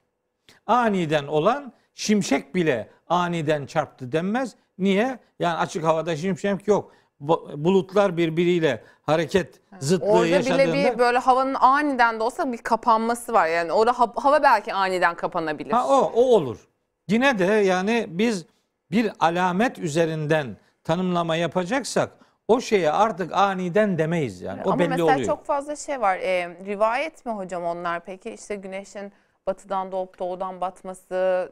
Aniden 0.67 1.27
olan 1.27 1.73
şimşek 1.95 2.55
bile 2.55 2.89
aniden 3.10 3.65
çarptı 3.65 4.12
denmez. 4.12 4.55
Niye? 4.77 5.19
Yani 5.39 5.57
açık 5.57 5.84
havada 5.84 6.15
şimşek 6.15 6.67
yok. 6.67 6.91
Bu- 7.19 7.49
Bulutlar 7.55 8.17
birbiriyle 8.17 8.84
hareket 9.03 9.60
zıtlığı 9.79 10.07
Orada 10.07 10.27
yaşadığında 10.27 10.73
bile 10.73 10.93
bir 10.93 10.99
böyle 10.99 11.17
havanın 11.17 11.53
aniden 11.53 12.19
de 12.19 12.23
olsa 12.23 12.51
bir 12.51 12.57
kapanması 12.57 13.34
var. 13.34 13.47
Yani 13.47 13.71
orada 13.71 13.99
ha- 13.99 14.13
hava 14.15 14.43
belki 14.43 14.73
aniden 14.73 15.15
kapanabilir. 15.15 15.71
ha 15.71 15.88
o 15.88 16.12
o 16.15 16.21
olur. 16.21 16.67
Yine 17.07 17.39
de 17.39 17.45
yani 17.45 18.05
biz 18.10 18.45
bir 18.91 19.12
alamet 19.19 19.79
üzerinden 19.79 20.57
tanımlama 20.83 21.35
yapacaksak 21.35 22.11
o 22.47 22.61
şeye 22.61 22.91
artık 22.91 23.33
aniden 23.33 23.97
demeyiz 23.97 24.41
yani. 24.41 24.61
O 24.65 24.69
Ama 24.69 24.79
belli 24.79 24.89
mesela 24.89 25.13
oluyor. 25.13 25.27
çok 25.27 25.45
fazla 25.45 25.75
şey 25.75 26.01
var. 26.01 26.17
Ee, 26.17 26.57
rivayet 26.65 27.25
mi 27.25 27.31
hocam 27.31 27.63
onlar 27.63 27.99
peki? 28.05 28.29
İşte 28.31 28.55
güneşin 28.55 29.11
batıdan 29.47 29.91
doğup 29.91 30.19
doğudan 30.19 30.61
batması 30.61 31.51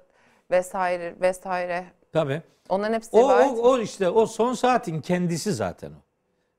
vesaire 0.52 1.16
vesaire. 1.22 1.86
Tabii. 2.14 2.42
Onların 2.70 2.94
hepsi 2.94 3.10
O, 3.18 3.20
rivayet 3.20 3.52
o, 3.52 3.56
mi? 3.56 3.60
o 3.62 3.78
işte 3.80 4.10
o 4.10 4.26
son 4.26 4.54
saatin 4.54 5.02
kendisi 5.02 5.54
zaten 5.54 5.90
o. 5.92 6.02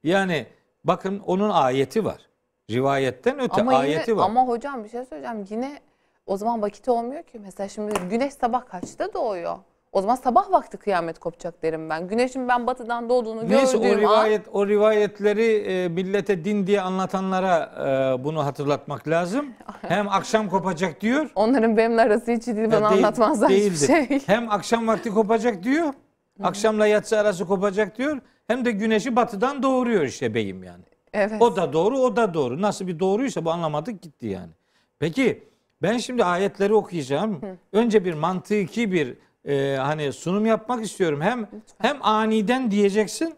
Yani 0.02 0.46
bakın 0.84 1.18
onun 1.26 1.50
ayeti 1.50 2.04
var. 2.04 2.26
Rivayetten 2.70 3.38
öte 3.40 3.60
Ama 3.60 3.78
ayeti 3.78 4.10
yine, 4.10 4.20
var. 4.20 4.24
ama 4.26 4.46
hocam 4.48 4.84
bir 4.84 4.88
şey 4.88 5.04
söyleyeceğim. 5.04 5.46
Yine 5.50 5.80
o 6.26 6.36
zaman 6.36 6.62
vakit 6.62 6.88
olmuyor 6.88 7.22
ki. 7.22 7.38
Mesela 7.38 7.68
şimdi 7.68 8.00
güneş 8.10 8.34
sabah 8.34 8.66
kaçta 8.66 9.14
doğuyor? 9.14 9.58
O 9.92 10.00
zaman 10.00 10.14
sabah 10.14 10.50
vakti 10.52 10.76
kıyamet 10.76 11.18
kopacak 11.18 11.62
derim 11.62 11.90
ben. 11.90 12.08
Güneşin 12.08 12.48
ben 12.48 12.66
batıdan 12.66 13.08
doğduğunu 13.08 13.48
Neyse 13.48 13.76
o 13.76 13.82
gördüğüm 13.82 13.98
an 13.98 14.00
rivayet 14.00 14.42
o 14.52 14.66
rivayetleri 14.66 15.52
e, 15.56 15.88
millete 15.88 16.44
din 16.44 16.66
diye 16.66 16.80
anlatanlara 16.80 17.72
e, 18.18 18.24
bunu 18.24 18.44
hatırlatmak 18.44 19.08
lazım. 19.08 19.46
Hem 19.88 20.08
akşam 20.08 20.48
kopacak 20.48 21.00
diyor. 21.00 21.30
onların 21.34 21.76
benimle 21.76 22.02
arası 22.02 22.32
hiç 22.32 22.46
değil 22.46 22.56
bana 22.72 22.90
değil- 22.90 23.04
anlatmazlar 23.04 23.50
hiçbir 23.50 23.86
şey. 23.86 24.20
Hem 24.26 24.50
akşam 24.50 24.88
vakti 24.88 25.10
kopacak 25.10 25.62
diyor. 25.62 25.94
Akşamla 26.42 26.86
yatsı 26.86 27.18
arası 27.18 27.46
kopacak 27.46 27.98
diyor. 27.98 28.18
Hem 28.46 28.64
de 28.64 28.70
güneşi 28.70 29.16
batıdan 29.16 29.62
doğuruyor 29.62 30.02
işte 30.02 30.34
beyim 30.34 30.64
yani. 30.64 30.84
Evet. 31.12 31.42
O 31.42 31.56
da 31.56 31.72
doğru, 31.72 31.98
o 31.98 32.16
da 32.16 32.34
doğru. 32.34 32.62
Nasıl 32.62 32.86
bir 32.86 32.98
doğruysa 32.98 33.44
bu 33.44 33.50
anlamadık 33.50 34.02
gitti 34.02 34.26
yani. 34.26 34.50
Peki 34.98 35.44
ben 35.82 35.98
şimdi 35.98 36.24
ayetleri 36.24 36.74
okuyacağım. 36.74 37.40
Önce 37.72 38.04
bir 38.04 38.14
mantıki 38.14 38.92
bir 38.92 39.16
e, 39.44 39.76
hani 39.80 40.12
sunum 40.12 40.46
yapmak 40.46 40.84
istiyorum. 40.84 41.20
Hem 41.20 41.48
hem 41.78 41.96
aniden 42.02 42.70
diyeceksin 42.70 43.34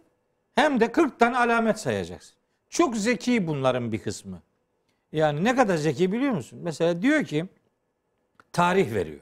hem 0.55 0.81
de 0.81 0.93
40 0.93 1.19
tane 1.19 1.37
alamet 1.39 1.79
sayacaksın. 1.79 2.35
Çok 2.71 2.97
zeki 2.97 3.47
bunların 3.47 3.93
bir 3.93 3.99
kısmı. 3.99 4.43
Yani 5.13 5.45
ne 5.45 5.57
kadar 5.57 5.77
zeki 5.77 6.13
biliyor 6.13 6.33
musun? 6.33 6.59
Mesela 6.63 7.03
diyor 7.03 7.25
ki 7.25 7.45
tarih 8.53 8.95
veriyor. 8.95 9.21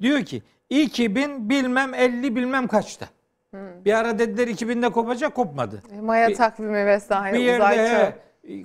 Diyor 0.00 0.24
ki 0.24 0.42
2000 0.70 1.50
bilmem 1.50 1.94
50 1.94 2.36
bilmem 2.36 2.66
kaçta. 2.66 3.08
Bir 3.54 3.92
ara 3.98 4.18
dediler 4.18 4.48
2000'de 4.48 4.88
kopacak 4.90 5.34
kopmadı. 5.34 5.82
Maya 6.02 6.28
Bir- 6.28 6.34
takvimi 6.34 6.86
vesaire 6.86 7.36
Bir 7.38 7.42
yerde 7.42 7.62
uzay 7.64 7.78
he, 7.78 7.90
çağı. 7.90 8.12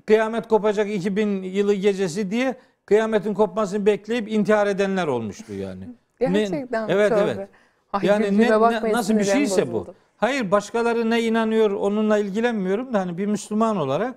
kıyamet 0.06 0.48
kopacak 0.48 0.90
2000 0.92 1.44
yılı 1.44 1.74
gecesi 1.74 2.32
diye 2.32 2.56
kıyametin 2.86 3.34
kopmasını 3.34 3.86
bekleyip 3.86 4.32
intihar 4.32 4.68
edenler 4.68 5.08
olmuştu 5.08 5.54
yani. 5.54 5.90
Ne- 6.30 6.40
Gerçekten 6.40 6.86
mi? 6.86 6.92
Evet 6.94 7.10
Tövbe. 7.10 7.32
evet. 7.32 7.50
Ay, 7.94 8.06
Yani 8.06 8.38
ne, 8.38 8.50
ne- 8.50 8.92
nasıl 8.94 9.18
bir 9.18 9.24
şeyse 9.24 9.68
bu. 9.68 9.74
bozuldu. 9.74 9.96
Hayır 10.18 10.52
başkaları 10.52 11.10
ne 11.10 11.22
inanıyor 11.22 11.72
onunla 11.72 12.18
ilgilenmiyorum 12.18 12.94
da 12.94 13.00
hani 13.00 13.18
bir 13.18 13.26
Müslüman 13.26 13.78
olarak 13.78 14.16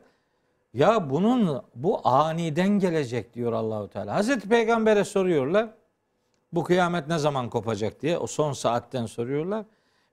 ya 0.74 1.10
bunun 1.10 1.62
bu 1.74 2.08
aniden 2.08 2.68
gelecek 2.68 3.34
diyor 3.34 3.52
Allahu 3.52 3.88
Teala. 3.88 4.14
Hazreti 4.14 4.48
Peygamber'e 4.48 5.04
soruyorlar. 5.04 5.68
Bu 6.52 6.64
kıyamet 6.64 7.08
ne 7.08 7.18
zaman 7.18 7.50
kopacak 7.50 8.02
diye 8.02 8.18
o 8.18 8.26
son 8.26 8.52
saatten 8.52 9.06
soruyorlar. 9.06 9.64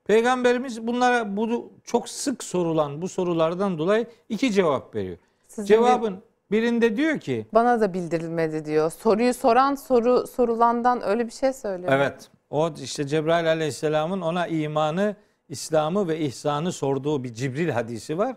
Peygamberimiz 0.05 0.87
bunlara 0.87 1.37
bu 1.37 1.71
çok 1.83 2.09
sık 2.09 2.43
sorulan 2.43 3.01
bu 3.01 3.09
sorulardan 3.09 3.77
dolayı 3.77 4.07
iki 4.29 4.51
cevap 4.51 4.95
veriyor. 4.95 5.17
Sizin 5.47 5.65
Cevabın 5.65 6.21
birinde 6.51 6.97
diyor 6.97 7.19
ki 7.19 7.47
Bana 7.53 7.81
da 7.81 7.93
bildirilmedi 7.93 8.65
diyor. 8.65 8.91
Soruyu 8.91 9.33
soran 9.33 9.75
soru 9.75 10.27
sorulandan 10.27 11.03
öyle 11.03 11.25
bir 11.27 11.31
şey 11.31 11.53
söylüyor. 11.53 11.91
Evet. 11.93 12.29
O 12.49 12.71
işte 12.83 13.07
Cebrail 13.07 13.47
aleyhisselamın 13.47 14.21
ona 14.21 14.47
imanı, 14.47 15.15
İslam'ı 15.49 16.07
ve 16.07 16.19
ihsanı 16.19 16.71
sorduğu 16.71 17.23
bir 17.23 17.33
Cibril 17.33 17.69
hadisi 17.69 18.17
var. 18.17 18.35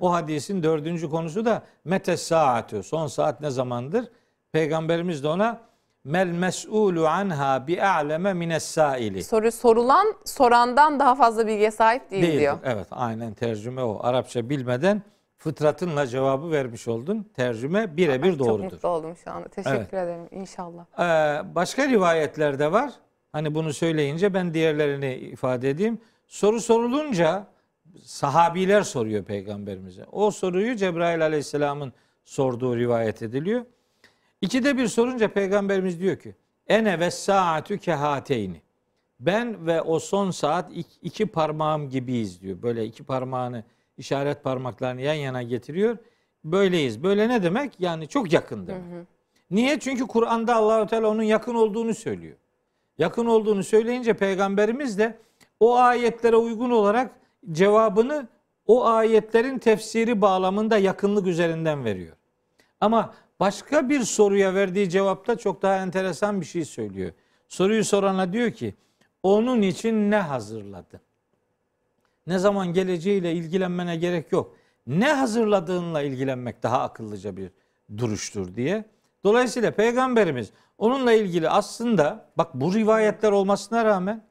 O 0.00 0.12
hadisin 0.12 0.62
dördüncü 0.62 1.10
konusu 1.10 1.44
da 1.44 1.62
metes 1.84 2.22
saatü. 2.22 2.82
Son 2.82 3.06
saat 3.06 3.40
ne 3.40 3.50
zamandır? 3.50 4.04
Peygamberimiz 4.52 5.22
de 5.24 5.28
ona 5.28 5.60
mel 6.04 6.26
mes'ulu 6.26 7.06
anha 7.08 7.66
bi 7.66 7.82
a'leme 7.82 8.34
mines 8.34 8.64
saili. 8.64 9.24
Soru 9.24 9.52
sorulan 9.52 10.14
sorandan 10.24 11.00
daha 11.00 11.14
fazla 11.14 11.46
bilgiye 11.46 11.70
sahip 11.70 12.10
değil 12.10 12.22
Değildir. 12.22 12.38
diyor. 12.40 12.58
Evet 12.64 12.86
aynen 12.90 13.34
tercüme 13.34 13.82
o. 13.82 13.98
Arapça 14.02 14.48
bilmeden 14.50 15.02
fıtratınla 15.38 16.06
cevabı 16.06 16.50
vermiş 16.50 16.88
oldun. 16.88 17.26
Tercüme 17.36 17.96
birebir 17.96 18.30
Çok 18.30 18.38
doğrudur. 18.38 18.64
mutlu 18.72 18.88
oldum 18.88 19.16
şu 19.24 19.30
anda. 19.30 19.48
Teşekkür 19.48 19.76
Evet. 19.76 19.94
ederim 19.94 20.28
inşallah. 20.30 20.84
Ee, 20.98 21.54
başka 21.54 21.88
rivayetlerde 21.88 22.72
var. 22.72 22.92
Hani 23.32 23.54
bunu 23.54 23.72
söyleyince 23.72 24.34
ben 24.34 24.54
diğerlerini 24.54 25.14
ifade 25.14 25.70
edeyim. 25.70 25.98
Soru 26.26 26.60
sorulunca 26.60 27.46
sahabiler 28.04 28.82
soruyor 28.82 29.24
peygamberimize. 29.24 30.04
O 30.12 30.30
soruyu 30.30 30.76
Cebrail 30.76 31.22
aleyhisselamın 31.22 31.92
sorduğu 32.24 32.76
rivayet 32.76 33.22
ediliyor. 33.22 33.64
İkide 34.40 34.76
bir 34.76 34.86
sorunca 34.88 35.28
peygamberimiz 35.32 36.00
diyor 36.00 36.16
ki 36.16 36.34
ene 36.66 37.00
ve 37.00 37.10
saatü 37.10 37.78
kehateyni. 37.78 38.62
Ben 39.20 39.66
ve 39.66 39.82
o 39.82 39.98
son 39.98 40.30
saat 40.30 40.72
iki, 40.72 40.98
iki 41.02 41.26
parmağım 41.26 41.90
gibiyiz 41.90 42.40
diyor. 42.42 42.62
Böyle 42.62 42.84
iki 42.84 43.04
parmağını 43.04 43.64
işaret 43.98 44.44
parmaklarını 44.44 45.00
yan 45.00 45.14
yana 45.14 45.42
getiriyor. 45.42 45.96
Böyleyiz. 46.44 47.02
Böyle 47.02 47.28
ne 47.28 47.42
demek? 47.42 47.80
Yani 47.80 48.08
çok 48.08 48.32
yakın 48.32 48.66
demek. 48.66 49.06
Niye? 49.50 49.80
Çünkü 49.80 50.06
Kur'an'da 50.06 50.54
Allahu 50.54 50.86
Teala 50.86 51.08
onun 51.08 51.22
yakın 51.22 51.54
olduğunu 51.54 51.94
söylüyor. 51.94 52.36
Yakın 52.98 53.26
olduğunu 53.26 53.64
söyleyince 53.64 54.14
peygamberimiz 54.14 54.98
de 54.98 55.18
o 55.60 55.76
ayetlere 55.76 56.36
uygun 56.36 56.70
olarak 56.70 57.10
cevabını 57.52 58.28
o 58.66 58.86
ayetlerin 58.86 59.58
tefsiri 59.58 60.20
bağlamında 60.20 60.78
yakınlık 60.78 61.26
üzerinden 61.26 61.84
veriyor. 61.84 62.16
Ama 62.80 63.14
başka 63.40 63.88
bir 63.88 64.00
soruya 64.00 64.54
verdiği 64.54 64.90
cevapta 64.90 65.38
çok 65.38 65.62
daha 65.62 65.76
enteresan 65.76 66.40
bir 66.40 66.46
şey 66.46 66.64
söylüyor. 66.64 67.12
Soruyu 67.48 67.84
sorana 67.84 68.32
diyor 68.32 68.50
ki 68.50 68.74
onun 69.22 69.62
için 69.62 70.10
ne 70.10 70.16
hazırladın? 70.16 71.00
Ne 72.28 72.38
zaman 72.38 72.72
geleceğiyle 72.72 73.32
ilgilenmene 73.32 73.96
gerek 73.96 74.32
yok. 74.32 74.56
Ne 74.86 75.12
hazırladığınla 75.12 76.02
ilgilenmek 76.02 76.62
daha 76.62 76.82
akıllıca 76.82 77.36
bir 77.36 77.50
duruştur 77.98 78.54
diye. 78.54 78.84
Dolayısıyla 79.24 79.70
peygamberimiz 79.70 80.50
onunla 80.78 81.12
ilgili 81.12 81.48
aslında 81.48 82.28
bak 82.36 82.54
bu 82.54 82.74
rivayetler 82.74 83.32
olmasına 83.32 83.84
rağmen 83.84 84.24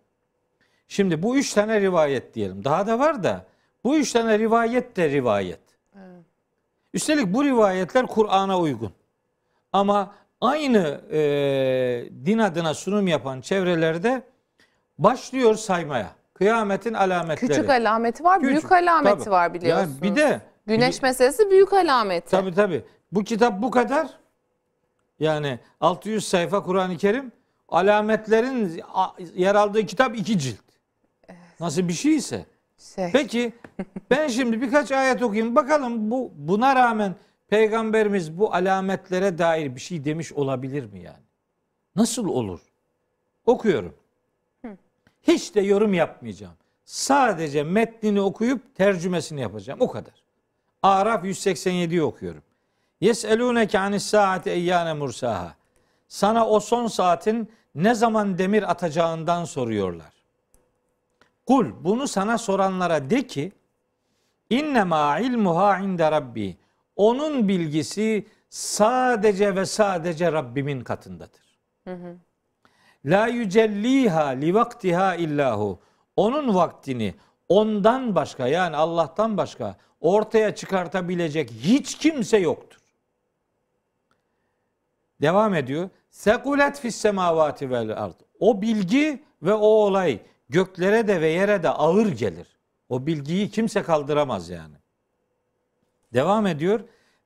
şimdi 0.88 1.24
bu 1.24 1.38
üç 1.38 1.54
tane 1.54 1.82
rivayet 1.82 2.36
diyelim. 2.36 2.64
Daha 2.64 2.88
da 2.88 3.00
var 3.00 3.24
da 3.24 3.46
bu 3.84 3.98
üç 3.98 4.12
tane 4.12 4.40
rivayet 4.40 4.98
de 4.98 5.10
rivayet. 5.10 5.60
Üstelik 6.94 7.34
bu 7.34 7.44
rivayetler 7.44 8.08
Kur'an'a 8.08 8.60
uygun. 8.60 8.92
Ama 9.74 10.16
aynı 10.42 11.02
e, 11.12 11.20
din 12.26 12.38
adına 12.38 12.74
sunum 12.74 13.08
yapan 13.08 13.42
çevrelerde 13.42 14.24
başlıyor 15.00 15.56
saymaya. 15.56 16.17
Kıyametin 16.38 16.94
alametleri. 16.94 17.50
Küçük 17.52 17.70
alameti 17.70 18.24
var, 18.24 18.40
Küçük, 18.40 18.52
büyük 18.52 18.72
alameti 18.72 19.20
tabii. 19.20 19.32
var 19.32 19.54
biliyorsunuz. 19.54 19.96
Yani 20.02 20.12
bir 20.12 20.16
de 20.22 20.42
Güneş 20.66 21.02
meselesi 21.02 21.50
büyük 21.52 21.74
alameti. 21.74 22.32
Tabi 22.32 22.54
tabi. 22.54 22.84
Bu 23.12 23.24
kitap 23.24 23.62
bu 23.62 23.72
kadar. 23.72 24.08
Yani 25.20 25.60
600 25.82 26.28
sayfa 26.28 26.64
Kur'an-ı 26.64 26.98
Kerim. 26.98 27.32
Alametlerin 27.70 28.82
yer 29.36 29.56
aldığı 29.56 29.86
kitap 29.86 30.18
iki 30.18 30.40
cilt. 30.40 30.60
Nasıl 31.60 31.88
bir 31.88 31.94
şeyse. 31.94 32.46
Şey, 32.78 33.10
Peki 33.14 33.54
ben 34.10 34.28
şimdi 34.38 34.62
birkaç 34.62 34.92
ayet 34.92 35.24
okuyayım. 35.24 35.56
Bakalım 35.56 36.12
bu 36.12 36.32
buna 36.36 36.76
rağmen 36.76 37.16
peygamberimiz 37.50 38.40
bu 38.40 38.54
alametlere 38.54 39.38
dair 39.38 39.76
bir 39.76 39.80
şey 39.82 40.06
demiş 40.06 40.34
olabilir 40.34 40.94
mi 40.94 41.00
yani? 41.00 41.24
Nasıl 41.96 42.28
olur? 42.28 42.60
Okuyorum. 43.46 43.94
Hiç 45.28 45.56
de 45.56 45.62
yorum 45.62 45.94
yapmayacağım. 45.94 46.54
Sadece 46.86 47.64
metnini 47.64 48.22
okuyup 48.22 48.76
tercümesini 48.76 49.42
yapacağım. 49.42 49.82
O 49.82 49.92
kadar. 49.92 50.14
Araf 50.84 51.24
187'yi 51.24 52.04
okuyorum. 52.04 52.44
Yeselûneke 53.02 53.80
anis 53.80 54.04
saati 54.04 54.50
eyyâne 54.50 54.94
mursaha. 54.94 55.56
Sana 56.08 56.48
o 56.48 56.60
son 56.60 56.88
saatin 56.88 57.52
ne 57.76 57.96
zaman 57.96 58.38
demir 58.38 58.72
atacağından 58.72 59.46
soruyorlar. 59.46 60.14
Kul 61.46 61.66
bunu 61.82 62.08
sana 62.08 62.38
soranlara 62.38 63.10
de 63.10 63.28
ki 63.28 63.52
innema 64.50 65.20
ilmuha 65.20 65.78
inde 65.78 66.12
rabbi. 66.12 66.58
Onun 66.96 67.48
bilgisi 67.48 68.28
sadece 68.50 69.56
ve 69.56 69.66
sadece 69.66 70.32
Rabbimin 70.32 70.82
katındadır. 70.82 71.60
La 73.06 73.28
yücelliha 73.28 74.28
li 74.28 74.54
vaktiha 74.54 75.16
illahu. 75.16 75.80
Onun 76.16 76.56
vaktini 76.56 77.16
ondan 77.50 78.16
başka 78.16 78.48
yani 78.48 78.76
Allah'tan 78.76 79.38
başka 79.38 79.76
ortaya 80.02 80.56
çıkartabilecek 80.56 81.52
hiç 81.52 81.98
kimse 81.98 82.38
yoktur. 82.38 82.78
Devam 85.22 85.54
ediyor. 85.54 85.90
Sekulet 86.10 86.80
fis 86.80 86.96
semavati 86.96 87.72
vel 87.72 88.04
ard. 88.04 88.20
O 88.40 88.62
bilgi 88.62 89.24
ve 89.42 89.54
o 89.54 89.68
olay 89.68 90.20
göklere 90.50 91.08
de 91.08 91.22
ve 91.22 91.28
yere 91.28 91.64
de 91.64 91.70
ağır 91.70 92.08
gelir. 92.08 92.48
O 92.90 93.06
bilgiyi 93.06 93.50
kimse 93.50 93.84
kaldıramaz 93.84 94.50
yani. 94.50 94.76
Devam 96.14 96.48
ediyor. 96.48 96.80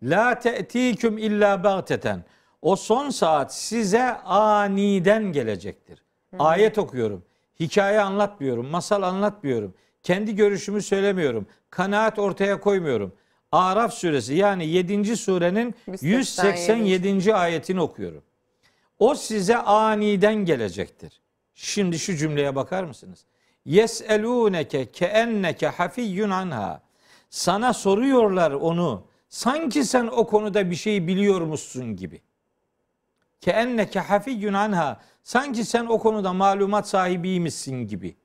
La 0.04 0.40
te'tiküm 0.40 1.18
illa 1.18 1.64
bagteten. 1.64 2.24
O 2.62 2.76
son 2.76 3.10
saat 3.10 3.56
size 3.56 4.18
aniden 4.18 5.24
gelecektir. 5.24 6.04
Ayet 6.40 6.78
okuyorum. 6.78 7.24
Hikaye 7.60 8.02
anlatmıyorum. 8.02 8.68
Masal 8.68 9.02
anlatmıyorum. 9.02 9.74
Kendi 10.04 10.36
görüşümü 10.36 10.82
söylemiyorum. 10.82 11.48
Kanaat 11.70 12.20
ortaya 12.20 12.60
koymuyorum. 12.60 13.14
Araf 13.52 13.94
suresi 13.94 14.34
yani 14.34 14.68
7. 14.68 15.18
surenin 15.18 15.76
187. 16.02 17.36
ayetini 17.36 17.82
okuyorum. 17.82 18.24
O 19.00 19.16
size 19.16 19.58
aniden 19.58 20.36
gelecektir. 20.36 21.22
Şimdi 21.56 22.00
şu 22.00 22.16
cümleye 22.16 22.56
bakar 22.56 22.84
mısınız? 22.84 23.26
Yeselûneke 23.66 24.92
keenneke 24.92 25.68
hafiyyun 25.68 26.30
anha. 26.30 26.82
Sana 27.30 27.74
soruyorlar 27.74 28.52
onu. 28.52 29.04
Sanki 29.30 29.84
sen 29.86 30.08
o 30.08 30.28
konuda 30.28 30.72
bir 30.72 30.76
şey 30.76 31.08
biliyormuşsun 31.08 31.96
gibi. 31.96 32.22
Keenneke 33.42 34.00
hafiyyun 34.00 34.54
anha. 34.54 35.02
Sanki 35.24 35.66
sen 35.66 35.86
o 35.86 36.00
konuda 36.00 36.34
malumat 36.34 36.88
sahibiymişsin 36.88 37.76
gibi. 37.88 38.16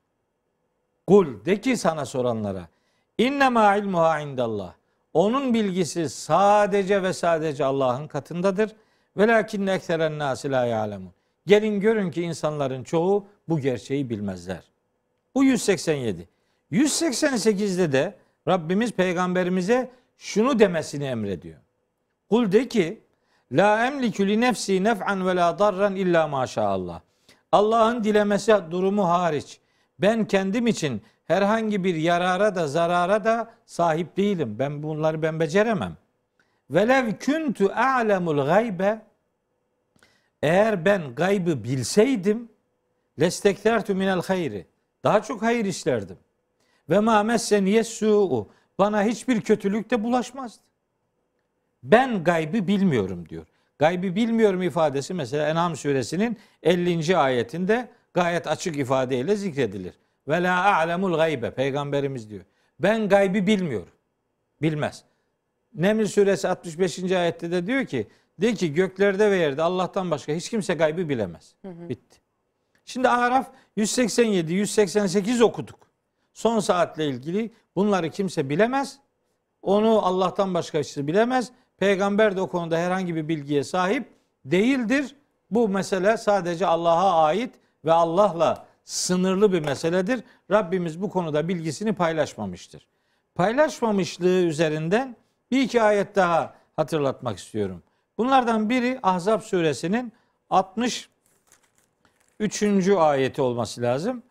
Kul 1.06 1.44
de 1.44 1.60
ki 1.60 1.76
sana 1.76 2.04
soranlara. 2.04 2.68
İnnemâ 3.18 3.76
ilmuha 3.76 4.20
indallah. 4.20 4.74
Onun 5.14 5.54
bilgisi 5.54 6.08
sadece 6.08 7.02
ve 7.02 7.12
sadece 7.12 7.64
Allah'ın 7.64 8.06
katındadır. 8.06 8.72
Velakinne 9.16 9.72
ekseren 9.72 10.18
nâsi 10.18 10.50
lâ 10.50 10.66
ya'lemun. 10.66 11.12
Gelin 11.46 11.80
görün 11.80 12.10
ki 12.10 12.22
insanların 12.22 12.84
çoğu 12.84 13.26
bu 13.48 13.60
gerçeği 13.60 14.10
bilmezler. 14.10 14.62
Bu 15.34 15.44
187. 15.44 16.28
188'de 16.72 17.92
de 17.92 18.14
Rabbimiz 18.48 18.92
peygamberimize 18.92 19.90
şunu 20.18 20.58
demesini 20.58 21.04
emrediyor. 21.04 21.58
Kul 22.30 22.52
de 22.52 22.68
ki 22.68 23.00
la 23.52 23.86
emliku 23.86 24.26
li 24.26 24.40
nefsi 24.40 24.84
nef'an 24.84 25.26
ve 25.26 25.36
la 25.36 25.58
darran 25.58 25.96
illa 25.96 26.28
maşallah. 26.28 27.00
Allah'ın 27.52 28.04
dilemesi 28.04 28.54
durumu 28.70 29.08
hariç 29.08 29.60
ben 29.98 30.24
kendim 30.24 30.66
için 30.66 31.02
herhangi 31.24 31.84
bir 31.84 31.94
yarara 31.94 32.54
da 32.54 32.66
zarara 32.68 33.24
da 33.24 33.50
sahip 33.66 34.16
değilim. 34.16 34.56
Ben 34.58 34.82
bunları 34.82 35.22
ben 35.22 35.40
beceremem. 35.40 35.96
Velev 36.70 37.12
kuntu 37.26 37.72
a'lemul 37.74 38.46
gaybe 38.46 39.02
eğer 40.42 40.84
ben 40.84 41.14
gaybı 41.14 41.64
bilseydim 41.64 42.48
lestektertu 43.20 43.94
minel 43.94 44.22
hayri. 44.22 44.66
Daha 45.04 45.22
çok 45.22 45.42
hayır 45.42 45.64
işlerdim. 45.64 46.18
Ve 46.90 47.00
ma 47.00 47.22
messeniye 47.22 47.84
su'u. 47.84 48.48
Bana 48.78 49.02
hiçbir 49.02 49.40
kötülük 49.40 49.90
de 49.90 50.04
bulaşmazdı. 50.04 50.62
Ben 51.82 52.24
gaybı 52.24 52.66
bilmiyorum 52.66 53.28
diyor. 53.28 53.46
Gaybı 53.78 54.14
bilmiyorum 54.14 54.62
ifadesi 54.62 55.14
mesela 55.14 55.48
En'am 55.48 55.76
suresinin 55.76 56.38
50. 56.62 57.16
ayetinde 57.16 57.88
gayet 58.14 58.46
açık 58.46 58.76
ifadeyle 58.76 59.36
zikredilir. 59.36 59.94
Ve 60.28 60.42
la 60.42 60.64
a'lemul 60.64 61.16
gaybe 61.16 61.50
peygamberimiz 61.50 62.30
diyor. 62.30 62.44
Ben 62.80 63.08
gaybı 63.08 63.46
bilmiyorum. 63.46 63.92
Bilmez. 64.62 65.04
Neml 65.74 66.06
suresi 66.06 66.48
65. 66.48 67.12
ayette 67.12 67.50
de 67.50 67.66
diyor 67.66 67.86
ki 67.86 68.06
de 68.40 68.54
ki 68.54 68.74
göklerde 68.74 69.30
ve 69.30 69.36
yerde 69.36 69.62
Allah'tan 69.62 70.10
başka 70.10 70.32
hiç 70.32 70.50
kimse 70.50 70.74
gaybı 70.74 71.08
bilemez. 71.08 71.54
Bitti. 71.64 72.18
Şimdi 72.84 73.08
Araf 73.08 73.50
187 73.76 74.54
188 74.54 75.42
okuduk. 75.42 75.78
Son 76.34 76.60
saatle 76.60 77.06
ilgili 77.06 77.50
bunları 77.76 78.10
kimse 78.10 78.48
bilemez. 78.48 78.98
Onu 79.66 80.06
Allah'tan 80.06 80.54
başkası 80.54 81.06
bilemez. 81.06 81.50
Peygamber 81.78 82.36
de 82.36 82.40
o 82.40 82.46
konuda 82.46 82.78
herhangi 82.78 83.16
bir 83.16 83.28
bilgiye 83.28 83.64
sahip 83.64 84.08
değildir. 84.44 85.16
Bu 85.50 85.68
mesele 85.68 86.16
sadece 86.16 86.66
Allah'a 86.66 87.24
ait 87.24 87.54
ve 87.84 87.92
Allah'la 87.92 88.66
sınırlı 88.84 89.52
bir 89.52 89.60
meseledir. 89.60 90.24
Rabbimiz 90.50 91.02
bu 91.02 91.10
konuda 91.10 91.48
bilgisini 91.48 91.92
paylaşmamıştır. 91.92 92.86
Paylaşmamışlığı 93.34 94.42
üzerinden 94.42 95.16
bir 95.50 95.60
iki 95.60 95.82
ayet 95.82 96.16
daha 96.16 96.54
hatırlatmak 96.76 97.38
istiyorum. 97.38 97.82
Bunlardan 98.18 98.70
biri 98.70 98.98
Ahzab 99.02 99.40
suresinin 99.40 100.12
63. 100.50 101.08
ayeti 102.98 103.42
olması 103.42 103.82
lazım. 103.82 104.22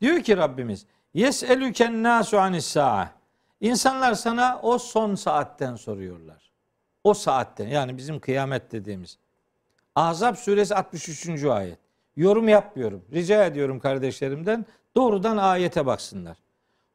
Diyor 0.00 0.20
ki 0.20 0.36
Rabbimiz 0.36 0.86
Yes'elüken 1.14 2.02
nasu 2.02 2.38
anis 2.38 2.66
sa'a. 2.66 3.23
İnsanlar 3.64 4.14
sana 4.14 4.60
o 4.62 4.78
son 4.78 5.14
saatten 5.14 5.76
soruyorlar. 5.76 6.50
O 7.04 7.14
saatten 7.14 7.68
yani 7.68 7.96
bizim 7.96 8.20
kıyamet 8.20 8.72
dediğimiz. 8.72 9.18
Ahzab 9.94 10.34
suresi 10.34 10.74
63. 10.74 11.44
ayet. 11.44 11.78
Yorum 12.16 12.48
yapmıyorum. 12.48 13.04
Rica 13.12 13.44
ediyorum 13.44 13.80
kardeşlerimden 13.80 14.66
doğrudan 14.96 15.36
ayete 15.36 15.86
baksınlar. 15.86 16.36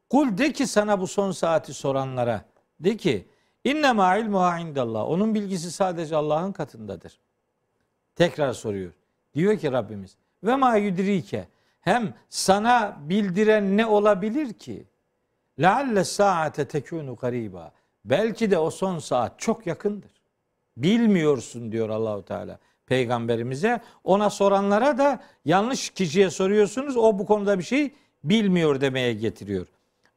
Kul 0.10 0.38
de 0.38 0.54
ki 0.54 0.68
sana 0.68 1.00
bu 1.00 1.08
son 1.08 1.32
saati 1.32 1.74
soranlara 1.74 2.46
de 2.80 2.98
ki 2.98 3.28
inne 3.64 3.92
ma 3.92 4.18
ilmuha 4.18 4.60
indallah. 4.60 5.10
Onun 5.10 5.36
bilgisi 5.36 5.72
sadece 5.72 6.16
Allah'ın 6.16 6.52
katındadır. 6.52 7.20
Tekrar 8.16 8.54
soruyor. 8.54 8.92
Diyor 9.34 9.58
ki 9.58 9.72
Rabbimiz 9.72 10.18
ve 10.44 10.56
ma 10.56 10.76
yudrike 10.76 11.48
hem 11.82 12.14
sana 12.30 12.98
bildiren 13.02 13.78
ne 13.78 13.86
olabilir 13.86 14.54
ki? 14.54 14.89
Lealle 15.62 16.04
saate 16.04 16.68
tekunu 16.68 17.16
gariba. 17.16 17.72
Belki 18.06 18.52
de 18.52 18.58
o 18.58 18.72
son 18.72 19.00
saat 19.00 19.40
çok 19.40 19.68
yakındır. 19.68 20.12
Bilmiyorsun 20.78 21.72
diyor 21.72 21.90
Allahu 21.90 22.26
Teala 22.26 22.60
peygamberimize. 22.86 23.82
Ona 24.04 24.30
soranlara 24.30 24.98
da 24.98 25.20
yanlış 25.46 25.90
kişiye 25.90 26.30
soruyorsunuz. 26.30 26.98
O 26.98 27.20
bu 27.20 27.26
konuda 27.26 27.60
bir 27.60 27.64
şey 27.64 27.94
bilmiyor 28.24 28.82
demeye 28.82 29.14
getiriyor. 29.14 29.68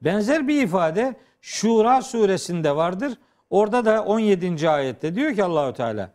Benzer 0.02 0.48
bir 0.48 0.62
ifade 0.62 1.16
Şura 1.40 2.02
suresinde 2.02 2.76
vardır. 2.76 3.18
Orada 3.50 3.84
da 3.84 4.04
17. 4.04 4.70
ayette 4.70 5.14
diyor 5.14 5.34
ki 5.34 5.44
Allahu 5.44 5.72
Teala 5.72 6.10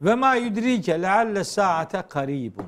ve 0.00 0.14
ma 0.14 0.34
yudrike 0.34 1.02
lealle 1.02 1.44
saate 1.44 2.02
karibun. 2.08 2.66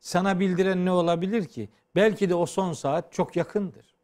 Sana 0.00 0.40
bildiren 0.40 0.84
ne 0.84 0.90
olabilir 0.90 1.44
ki? 1.44 1.68
Belki 1.94 2.30
de 2.30 2.34
o 2.34 2.46
son 2.46 2.72
saat 2.72 3.12
çok 3.12 3.36
yakındır. 3.36 3.95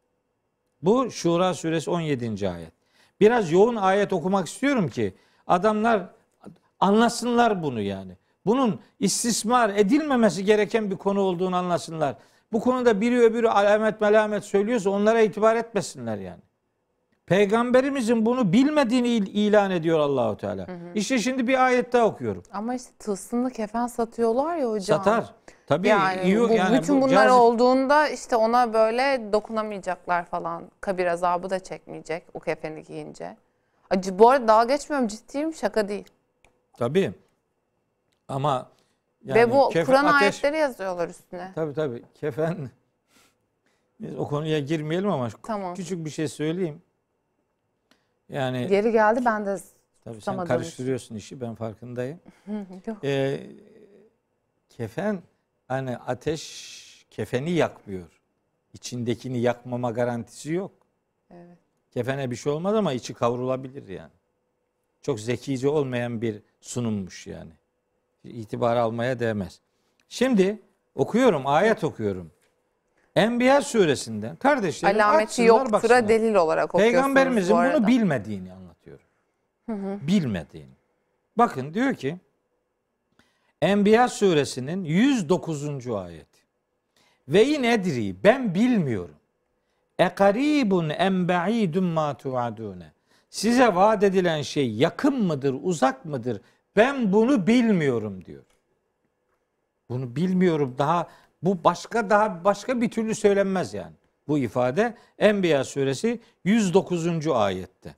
Bu 0.83 1.11
Şura 1.11 1.53
suresi 1.53 1.91
17. 1.91 2.49
ayet. 2.49 2.71
Biraz 3.19 3.51
yoğun 3.51 3.75
ayet 3.75 4.13
okumak 4.13 4.47
istiyorum 4.47 4.89
ki 4.89 5.13
adamlar 5.47 6.01
anlasınlar 6.79 7.63
bunu 7.63 7.81
yani. 7.81 8.17
Bunun 8.45 8.79
istismar 8.99 9.69
edilmemesi 9.69 10.45
gereken 10.45 10.91
bir 10.91 10.95
konu 10.95 11.21
olduğunu 11.21 11.55
anlasınlar. 11.55 12.15
Bu 12.51 12.59
konuda 12.59 13.01
biri 13.01 13.19
öbürü 13.19 13.47
alamet 13.47 14.01
melamet 14.01 14.43
söylüyorsa 14.43 14.89
onlara 14.89 15.21
itibar 15.21 15.55
etmesinler 15.55 16.17
yani. 16.17 16.41
Peygamberimizin 17.25 18.25
bunu 18.25 18.53
bilmediğini 18.53 19.07
ilan 19.07 19.71
ediyor 19.71 19.99
Allahu 19.99 20.37
Teala. 20.37 20.67
Hı 20.67 20.71
hı. 20.71 20.77
İşte 20.95 21.19
şimdi 21.19 21.47
bir 21.47 21.65
ayet 21.65 21.93
daha 21.93 22.05
okuyorum. 22.05 22.43
Ama 22.53 22.75
işte 22.75 22.91
tılsımlı 22.99 23.51
kefen 23.51 23.87
satıyorlar 23.87 24.57
ya 24.57 24.69
hocam. 24.71 24.97
Satar. 25.03 25.33
Tabii 25.67 25.87
yani, 25.87 26.21
iyi, 26.21 26.39
bu, 26.39 26.53
yani 26.53 26.79
bütün 26.81 27.01
bu 27.01 27.05
bunlar 27.05 27.27
cazip- 27.27 27.31
olduğunda 27.41 28.07
işte 28.09 28.35
ona 28.35 28.73
böyle 28.73 29.33
dokunamayacaklar 29.33 30.25
falan. 30.25 30.63
Kabir 30.81 31.05
azabı 31.05 31.49
da 31.49 31.59
çekmeyecek 31.59 32.23
o 32.33 32.39
kefeni 32.39 32.83
giyince. 32.83 33.37
Acı 33.89 34.19
bu 34.19 34.29
arada 34.29 34.47
dalga 34.47 34.73
geçmiyorum 34.75 35.07
ciddiyim 35.07 35.53
şaka 35.53 35.87
değil. 35.89 36.05
Tabii. 36.77 37.11
Ama 38.27 38.69
yani 39.25 39.39
Ve 39.39 39.51
bu 39.51 39.69
kefen- 39.69 39.85
Kur'an 39.85 40.05
ateş- 40.05 40.21
ayetleri 40.21 40.57
yazıyorlar 40.57 41.09
üstüne. 41.09 41.51
Tabii 41.55 41.73
tabii. 41.73 42.03
Kefen 42.15 42.69
biz 43.99 44.17
o 44.19 44.27
konuya 44.27 44.59
girmeyelim 44.59 45.09
ama 45.09 45.29
Tamam. 45.43 45.73
küçük 45.75 46.05
bir 46.05 46.09
şey 46.09 46.27
söyleyeyim. 46.27 46.81
Yani 48.29 48.67
Geri 48.67 48.91
geldi 48.91 49.25
ben 49.25 49.45
de 49.45 49.57
tabii 50.03 50.21
sen 50.21 50.45
karıştırıyorsun 50.45 51.15
işi 51.15 51.41
ben 51.41 51.55
farkındayım. 51.55 52.19
yok. 52.87 52.97
Ee, 53.03 53.47
kefen 54.69 55.21
hani 55.67 55.97
ateş 55.97 57.05
kefeni 57.11 57.51
yakmıyor. 57.51 58.21
İçindekini 58.73 59.39
yakmama 59.39 59.91
garantisi 59.91 60.53
yok. 60.53 60.71
Evet. 61.31 61.57
Kefene 61.91 62.31
bir 62.31 62.35
şey 62.35 62.53
olmaz 62.53 62.75
ama 62.75 62.93
içi 62.93 63.13
kavrulabilir 63.13 63.87
yani. 63.87 64.11
Çok 65.01 65.19
zekice 65.19 65.69
olmayan 65.69 66.21
bir 66.21 66.41
sunummuş 66.61 67.27
yani. 67.27 67.51
İtibar 68.23 68.75
almaya 68.75 69.19
değmez. 69.19 69.59
Şimdi 70.09 70.61
okuyorum, 70.95 71.47
ayet 71.47 71.83
okuyorum. 71.83 72.31
Enbiya 73.15 73.61
suresinden 73.61 74.35
kardeşlerim 74.35 75.01
Alameti 75.01 75.23
açsınlar, 75.23 75.47
yoktura 75.47 75.71
baksınlar. 75.71 76.07
delil 76.07 76.35
olarak 76.35 76.65
okuyorsunuz 76.75 76.93
Peygamberimizin 76.93 77.55
bu 77.55 77.59
arada. 77.59 77.77
bunu 77.77 77.87
bilmediğini 77.87 78.53
anlatıyor. 78.53 78.99
Bilmediğini. 80.07 80.73
Bakın 81.37 81.73
diyor 81.73 81.93
ki 81.93 82.17
Enbiya 83.61 84.07
suresinin 84.07 84.83
109. 84.83 85.87
ayet. 85.89 86.27
Ve 87.27 87.45
in 87.45 87.63
edri 87.63 88.15
ben 88.23 88.55
bilmiyorum. 88.55 89.15
E 89.99 90.09
karibun 90.09 90.89
em 90.89 91.27
ba'idun 91.27 91.83
ma 91.83 92.17
tuadune. 92.17 92.91
Size 93.29 93.75
vaat 93.75 94.03
edilen 94.03 94.41
şey 94.41 94.71
yakın 94.71 95.23
mıdır, 95.23 95.55
uzak 95.61 96.05
mıdır? 96.05 96.41
Ben 96.75 97.13
bunu 97.13 97.47
bilmiyorum 97.47 98.25
diyor. 98.25 98.43
Bunu 99.89 100.15
bilmiyorum 100.15 100.75
daha 100.77 101.07
bu 101.43 101.63
başka 101.63 102.09
daha 102.09 102.43
başka 102.43 102.81
bir 102.81 102.89
türlü 102.89 103.15
söylenmez 103.15 103.73
yani. 103.73 103.93
Bu 104.27 104.37
ifade 104.37 104.95
Enbiya 105.19 105.63
suresi 105.63 106.19
109. 106.43 107.27
ayette. 107.27 107.95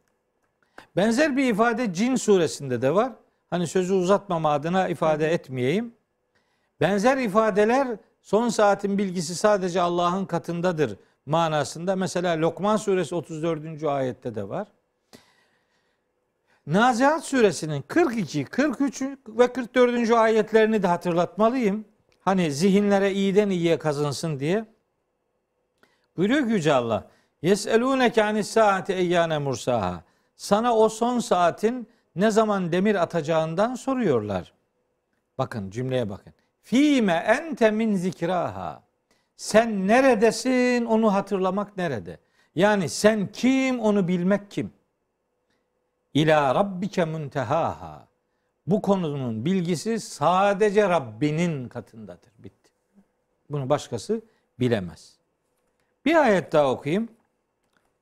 Benzer 0.95 1.37
bir 1.37 1.53
ifade 1.53 1.93
Cin 1.93 2.15
suresinde 2.15 2.81
de 2.81 2.95
var. 2.95 3.11
Hani 3.49 3.67
sözü 3.67 3.93
uzatmama 3.93 4.51
adına 4.51 4.87
ifade 4.87 5.33
etmeyeyim. 5.33 5.93
Benzer 6.81 7.17
ifadeler 7.17 7.87
son 8.21 8.49
saatin 8.49 8.97
bilgisi 8.97 9.35
sadece 9.35 9.81
Allah'ın 9.81 10.25
katındadır 10.25 10.97
manasında. 11.25 11.95
Mesela 11.95 12.41
Lokman 12.41 12.77
suresi 12.77 13.15
34. 13.15 13.83
ayette 13.83 14.35
de 14.35 14.49
var. 14.49 14.67
Nazihat 16.67 17.25
suresinin 17.25 17.81
42, 17.81 18.45
43 18.45 19.01
ve 19.27 19.53
44. 19.53 20.11
ayetlerini 20.11 20.83
de 20.83 20.87
hatırlatmalıyım. 20.87 21.85
Hani 22.25 22.51
zihinlere 22.51 23.13
iyiden 23.13 23.49
iyiye 23.49 23.77
kazınsın 23.77 24.39
diye. 24.39 24.65
Buyuruyor 26.17 26.47
ki 26.47 26.53
Yüce 26.53 26.73
Allah. 26.73 27.07
Yes'elûneke 27.41 28.23
anis 28.23 28.47
saati 28.47 28.93
eyyâne 28.93 29.37
mursaha. 29.37 30.03
Sana 30.35 30.75
o 30.75 30.89
son 30.89 31.19
saatin 31.19 31.87
ne 32.15 32.31
zaman 32.31 32.71
demir 32.71 32.95
atacağından 32.95 33.75
soruyorlar. 33.75 34.53
Bakın 35.37 35.69
cümleye 35.69 36.09
bakın. 36.09 36.33
Fîme 36.61 37.13
ente 37.13 37.71
min 37.71 37.95
zikraha. 37.95 38.83
Sen 39.35 39.87
neredesin 39.87 40.85
onu 40.85 41.13
hatırlamak 41.13 41.77
nerede? 41.77 42.19
Yani 42.55 42.89
sen 42.89 43.31
kim 43.31 43.79
onu 43.79 44.07
bilmek 44.07 44.51
kim? 44.51 44.73
İlâ 46.13 46.55
rabbike 46.55 47.05
muntehaha. 47.05 48.07
Bu 48.67 48.81
konunun 48.81 49.45
bilgisi 49.45 49.99
sadece 49.99 50.89
Rabbinin 50.89 51.69
katındadır. 51.69 52.31
Bitti. 52.39 52.69
Bunu 53.49 53.69
başkası 53.69 54.21
bilemez. 54.59 55.17
Bir 56.05 56.15
ayet 56.15 56.51
daha 56.51 56.71
okuyayım. 56.71 57.09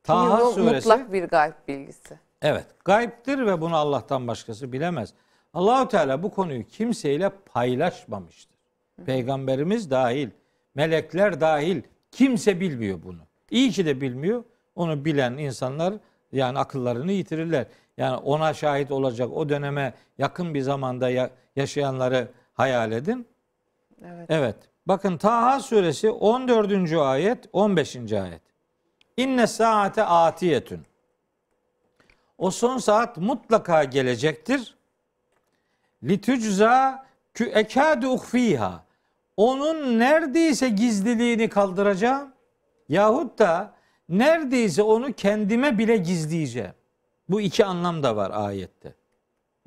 Taha 0.03 0.39
bu 0.39 0.51
suresi. 0.51 0.89
mutlak 0.89 1.13
bir 1.13 1.23
gayb 1.23 1.53
bilgisi. 1.67 2.19
Evet, 2.41 2.65
gayiptir 2.85 3.45
ve 3.45 3.61
bunu 3.61 3.75
Allah'tan 3.75 4.27
başkası 4.27 4.71
bilemez. 4.71 5.13
Allahu 5.53 5.87
Teala 5.87 6.23
bu 6.23 6.31
konuyu 6.31 6.67
kimseyle 6.67 7.29
paylaşmamıştır. 7.29 8.57
Peygamberimiz 9.05 9.91
dahil, 9.91 10.29
melekler 10.75 11.41
dahil 11.41 11.81
kimse 12.11 12.59
bilmiyor 12.59 12.99
bunu. 13.03 13.21
İyi 13.51 13.71
ki 13.71 13.85
de 13.85 14.01
bilmiyor. 14.01 14.43
Onu 14.75 15.05
bilen 15.05 15.37
insanlar 15.37 15.93
yani 16.33 16.59
akıllarını 16.59 17.11
yitirirler. 17.11 17.65
Yani 17.97 18.15
ona 18.17 18.53
şahit 18.53 18.91
olacak 18.91 19.29
o 19.33 19.49
döneme 19.49 19.93
yakın 20.17 20.53
bir 20.53 20.61
zamanda 20.61 21.09
ya- 21.09 21.29
yaşayanları 21.55 22.27
hayal 22.53 22.91
edin. 22.91 23.27
Evet. 24.05 24.25
Evet. 24.29 24.55
Bakın 24.85 25.17
Taha 25.17 25.59
suresi 25.59 26.09
14. 26.11 26.99
ayet, 27.01 27.49
15. 27.53 28.13
ayet. 28.13 28.41
İnne 29.17 29.47
saate 29.47 30.03
atiyetün. 30.03 30.81
O 32.37 32.51
son 32.51 32.77
saat 32.77 33.17
mutlaka 33.17 33.83
gelecektir. 33.83 34.75
Litücza 36.03 37.05
kü 37.33 37.45
ekâdü 37.45 38.07
uhfiha. 38.07 38.83
Onun 39.37 39.99
neredeyse 39.99 40.69
gizliliğini 40.69 41.49
kaldıracağım. 41.49 42.33
Yahut 42.89 43.39
da 43.39 43.73
neredeyse 44.09 44.81
onu 44.81 45.13
kendime 45.13 45.77
bile 45.77 45.97
gizleyeceğim. 45.97 46.73
Bu 47.29 47.41
iki 47.41 47.65
anlam 47.65 48.03
da 48.03 48.15
var 48.15 48.31
ayette. 48.33 48.95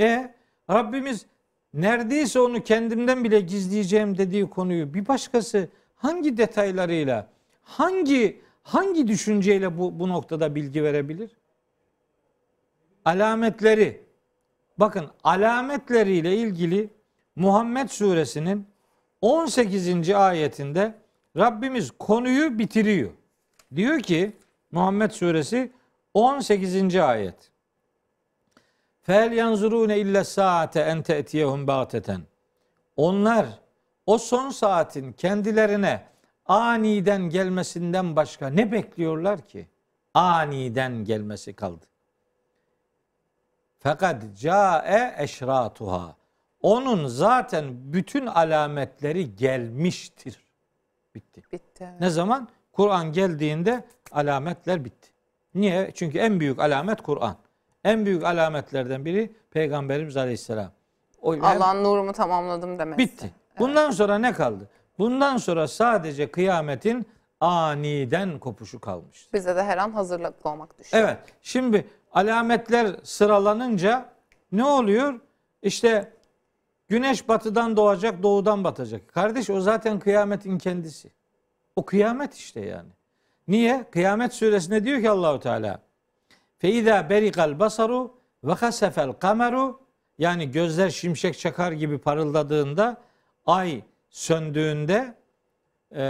E 0.01 0.35
Rabbimiz 0.71 1.27
neredeyse 1.75 2.41
onu 2.41 2.63
kendimden 2.63 3.25
bile 3.25 3.41
gizleyeceğim 3.41 4.19
dediği 4.19 4.51
konuyu 4.51 4.95
bir 4.95 5.09
başkası 5.09 5.69
hangi 5.97 6.37
detaylarıyla, 6.37 7.29
hangi 7.63 8.41
hangi 8.63 9.09
düşünceyle 9.09 9.79
bu, 9.79 9.99
bu 9.99 10.09
noktada 10.09 10.55
bilgi 10.55 10.85
verebilir? 10.85 11.31
Alametleri. 13.05 14.07
Bakın 14.79 15.11
alametleriyle 15.25 16.37
ilgili 16.37 16.91
Muhammed 17.37 17.89
suresinin 17.89 18.67
18. 19.21 20.11
ayetinde 20.11 20.95
Rabbimiz 21.37 21.91
konuyu 21.99 22.59
bitiriyor. 22.59 23.11
Diyor 23.75 24.01
ki 24.01 24.37
Muhammed 24.71 25.11
suresi 25.11 25.73
18. 26.15 26.97
ayet. 26.97 27.51
Fel 29.03 29.33
yanzurune 29.33 29.99
illa 29.99 30.25
saate 30.25 30.81
en 30.81 31.03
te'tiyehum 31.03 31.67
bagteten. 31.67 32.21
Onlar 32.97 33.47
o 34.07 34.19
son 34.19 34.51
saatin 34.51 35.13
kendilerine 35.13 36.07
aniden 36.47 37.23
gelmesinden 37.23 38.17
başka 38.17 38.49
ne 38.49 38.73
bekliyorlar 38.73 39.49
ki? 39.49 39.69
Aniden 40.15 41.05
gelmesi 41.05 41.53
kaldı. 41.53 41.85
Fakat 43.79 44.23
cae 44.41 45.15
eşratuha. 45.19 46.17
Onun 46.61 47.07
zaten 47.07 47.93
bütün 47.93 48.27
alametleri 48.27 49.37
gelmiştir. 49.37 50.45
Bitti. 51.15 51.43
Bitti. 51.53 51.89
Ne 52.01 52.11
zaman? 52.11 52.49
Kur'an 52.77 53.13
geldiğinde 53.13 53.85
alametler 54.13 54.85
bitti. 54.85 55.09
Niye? 55.55 55.91
Çünkü 55.95 56.19
en 56.19 56.41
büyük 56.41 56.61
alamet 56.61 57.03
Kur'an. 57.03 57.37
En 57.85 58.07
büyük 58.07 58.25
alametlerden 58.25 59.05
biri 59.05 59.33
Peygamberimiz 59.51 60.17
Aleyhisselam. 60.17 60.71
Allah'ın 61.23 61.85
nurumu 61.85 62.13
tamamladım 62.13 62.79
demesi. 62.79 62.99
bitti. 62.99 63.31
Bundan 63.59 63.91
sonra 63.91 64.19
ne 64.19 64.33
kaldı? 64.33 64.69
Bundan 64.99 65.37
sonra 65.37 65.69
sadece 65.69 66.31
kıyametin 66.31 67.07
aniden 67.41 68.39
kopuşu 68.39 68.81
kalmıştır. 68.81 69.33
Bize 69.33 69.57
de 69.57 69.63
her 69.63 69.79
an 69.79 69.91
hazırlıklı 69.91 70.51
olmak 70.51 70.79
düşüyor. 70.79 71.05
Evet. 71.05 71.19
Şimdi 71.43 71.87
alametler 72.13 72.97
sıralanınca 73.03 74.09
ne 74.53 74.65
oluyor? 74.65 75.21
İşte 75.63 76.13
güneş 76.89 77.29
batıdan 77.29 77.77
doğacak, 77.77 78.23
doğudan 78.23 78.65
batacak. 78.65 79.09
Kardeş 79.09 79.51
o 79.51 79.61
zaten 79.61 79.99
kıyametin 79.99 80.59
kendisi. 80.59 81.16
O 81.77 81.85
kıyamet 81.85 82.35
işte 82.35 82.61
yani. 82.61 82.89
Niye? 83.49 83.85
Kıyamet 83.91 84.35
suresinde 84.35 84.85
diyor 84.85 85.01
ki 85.01 85.11
Allahu 85.11 85.41
Teala? 85.41 85.81
Fe 86.59 86.71
izâ 86.71 87.11
berikal 87.11 87.59
basaru 87.59 88.15
ve 88.45 88.53
hasefel 88.53 89.13
kameru. 89.13 89.81
Yani 90.19 90.51
gözler 90.51 90.91
şimşek 90.91 91.39
çakar 91.39 91.73
gibi 91.73 91.99
parıldadığında 91.99 92.97
ay 93.47 93.83
söndüğünde 94.11 95.15
e, 95.93 96.05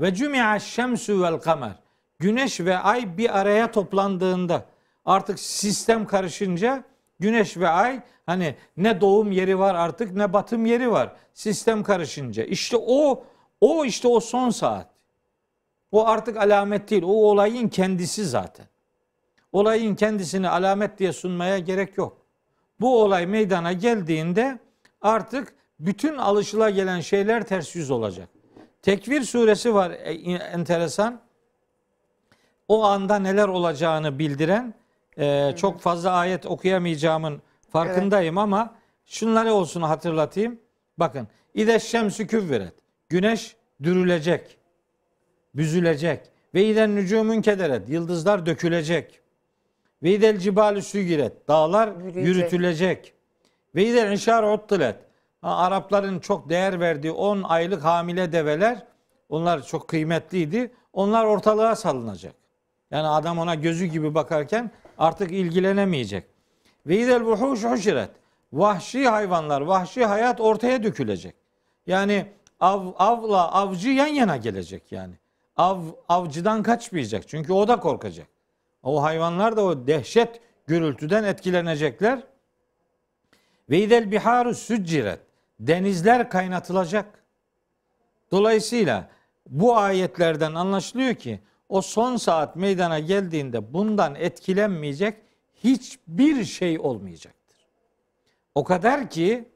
ve 0.00 0.14
cümi'a 0.14 0.58
şemsu 0.58 1.22
vel 1.22 1.38
kamer. 1.38 1.72
Güneş 2.18 2.60
ve 2.60 2.78
ay 2.78 3.18
bir 3.18 3.38
araya 3.38 3.70
toplandığında 3.72 4.64
artık 5.04 5.40
sistem 5.40 6.06
karışınca 6.06 6.84
güneş 7.20 7.56
ve 7.56 7.68
ay 7.68 8.00
hani 8.26 8.54
ne 8.76 9.00
doğum 9.00 9.32
yeri 9.32 9.58
var 9.58 9.74
artık 9.74 10.12
ne 10.12 10.32
batım 10.32 10.66
yeri 10.66 10.90
var. 10.90 11.12
Sistem 11.34 11.82
karışınca. 11.82 12.44
İşte 12.44 12.76
o 12.86 13.24
o 13.60 13.84
işte 13.84 14.08
o 14.08 14.20
son 14.20 14.50
saat 14.50 14.95
o 15.92 16.06
artık 16.06 16.36
alamet 16.36 16.90
değil 16.90 17.02
o 17.02 17.06
olayın 17.06 17.68
kendisi 17.68 18.24
zaten 18.24 18.66
olayın 19.52 19.94
kendisini 19.94 20.48
alamet 20.48 20.98
diye 20.98 21.12
sunmaya 21.12 21.58
gerek 21.58 21.98
yok. 21.98 22.16
Bu 22.80 23.02
olay 23.02 23.26
meydana 23.26 23.72
geldiğinde 23.72 24.58
artık 25.02 25.54
bütün 25.80 26.18
alışıla 26.18 27.00
şeyler 27.00 27.46
ters 27.46 27.76
yüz 27.76 27.90
olacak. 27.90 28.28
Tekvir 28.82 29.22
suresi 29.22 29.74
var 29.74 29.90
e, 29.90 30.12
enteresan. 30.32 31.20
O 32.68 32.84
anda 32.84 33.18
neler 33.18 33.48
olacağını 33.48 34.18
bildiren 34.18 34.74
e, 35.18 35.52
çok 35.56 35.80
fazla 35.80 36.10
ayet 36.10 36.46
okuyamayacağımın 36.46 37.42
farkındayım 37.70 38.38
ama 38.38 38.74
şunları 39.06 39.52
olsun 39.52 39.82
hatırlatayım. 39.82 40.60
Bakın 40.98 41.28
İde 41.56 41.80
şemsü 41.80 42.26
küvviret. 42.26 42.74
Güneş 43.08 43.56
dürülecek. 43.82 44.58
Büzülecek. 45.56 46.20
Ve 46.54 46.64
iden 46.64 46.96
nücumun 46.96 47.40
kederet. 47.40 47.88
Yıldızlar 47.88 48.46
dökülecek. 48.46 49.20
Ve 50.02 50.10
idel 50.14 50.38
cibalü 50.38 50.82
sügiret. 50.82 51.48
Dağlar 51.48 51.88
Yürüyecek. 51.88 52.24
yürütülecek. 52.26 53.14
Ve 53.74 53.84
idel 53.86 54.12
inşar 54.12 54.54
uttilet. 54.54 54.96
Ha, 55.42 55.56
Arapların 55.56 56.18
çok 56.18 56.48
değer 56.48 56.80
verdiği 56.80 57.12
10 57.12 57.42
aylık 57.42 57.84
hamile 57.84 58.32
develer 58.32 58.86
onlar 59.28 59.62
çok 59.62 59.88
kıymetliydi. 59.88 60.72
Onlar 60.92 61.24
ortalığa 61.24 61.76
salınacak. 61.76 62.34
Yani 62.90 63.08
adam 63.08 63.38
ona 63.38 63.54
gözü 63.54 63.86
gibi 63.86 64.14
bakarken 64.14 64.70
artık 64.98 65.32
ilgilenemeyecek. 65.32 66.24
Ve 66.86 66.98
idel 66.98 67.22
vuhuş 67.22 67.64
huşiret. 67.64 68.10
Vahşi 68.52 69.08
hayvanlar, 69.08 69.60
vahşi 69.60 70.04
hayat 70.04 70.40
ortaya 70.40 70.82
dökülecek. 70.82 71.34
Yani 71.86 72.26
av, 72.60 72.86
avla 72.98 73.52
avcı 73.52 73.88
yan 73.88 74.06
yana 74.06 74.36
gelecek 74.36 74.92
yani. 74.92 75.14
Av 75.56 75.80
avcıdan 76.08 76.62
kaçmayacak. 76.62 77.28
Çünkü 77.28 77.52
o 77.52 77.68
da 77.68 77.80
korkacak. 77.80 78.26
O 78.82 79.02
hayvanlar 79.02 79.56
da 79.56 79.64
o 79.64 79.86
dehşet 79.86 80.40
gürültüden 80.66 81.24
etkilenecekler. 81.24 82.22
Ve 83.70 83.78
idel 83.78 84.10
biharu 84.10 84.54
sücciret. 84.54 85.20
Denizler 85.60 86.30
kaynatılacak. 86.30 87.24
Dolayısıyla 88.30 89.08
bu 89.46 89.76
ayetlerden 89.76 90.54
anlaşılıyor 90.54 91.14
ki 91.14 91.40
o 91.68 91.82
son 91.82 92.16
saat 92.16 92.56
meydana 92.56 92.98
geldiğinde 92.98 93.72
bundan 93.72 94.14
etkilenmeyecek 94.14 95.18
hiçbir 95.64 96.44
şey 96.44 96.78
olmayacaktır. 96.78 97.56
O 98.54 98.64
kadar 98.64 99.10
ki 99.10 99.48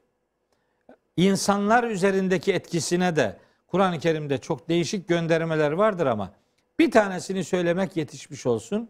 insanlar 1.17 1.83
üzerindeki 1.83 2.53
etkisine 2.53 3.15
de 3.15 3.37
Kur'an-ı 3.71 3.99
Kerim'de 3.99 4.37
çok 4.37 4.69
değişik 4.69 5.07
göndermeler 5.07 5.71
vardır 5.71 6.05
ama 6.05 6.31
bir 6.79 6.91
tanesini 6.91 7.43
söylemek 7.43 7.97
yetişmiş 7.97 8.45
olsun. 8.45 8.89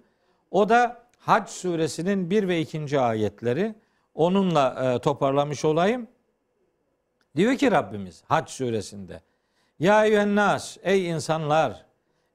O 0.52 0.70
da 0.70 1.04
Hac 1.20 1.50
suresinin 1.50 2.30
1 2.30 2.48
ve 2.48 2.60
2. 2.60 3.00
ayetleri. 3.00 3.76
Onunla 4.16 4.94
e, 4.96 5.00
toparlamış 5.00 5.66
olayım. 5.66 6.08
Diyor 7.36 7.56
ki 7.56 7.72
Rabbimiz 7.72 8.24
Hac 8.28 8.50
suresinde. 8.50 9.22
Ya 9.80 10.06
eyyühennas 10.06 10.78
ey 10.84 11.10
insanlar 11.10 11.86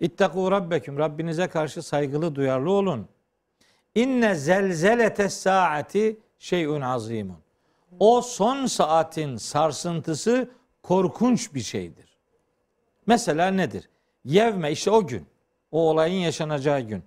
İttakû 0.01 0.51
rabbeküm 0.51 0.99
Rabbinize 0.99 1.49
karşı 1.49 1.83
saygılı 1.83 2.35
duyarlı 2.35 2.71
olun. 2.71 3.09
İnne 3.95 4.35
zelzelete 4.35 5.29
saati 5.29 6.21
şeyun 6.39 6.81
azimun. 6.81 7.39
O 8.01 8.21
son 8.21 8.67
saatin 8.67 9.37
sarsıntısı 9.37 10.51
korkunç 10.83 11.55
bir 11.55 11.61
şeydir. 11.61 12.16
Mesela 13.07 13.51
nedir? 13.51 13.89
Yevme 14.25 14.73
işte 14.73 14.91
o 14.91 15.07
gün. 15.07 15.27
O 15.71 15.91
olayın 15.91 16.21
yaşanacağı 16.21 16.81
gün. 16.81 17.03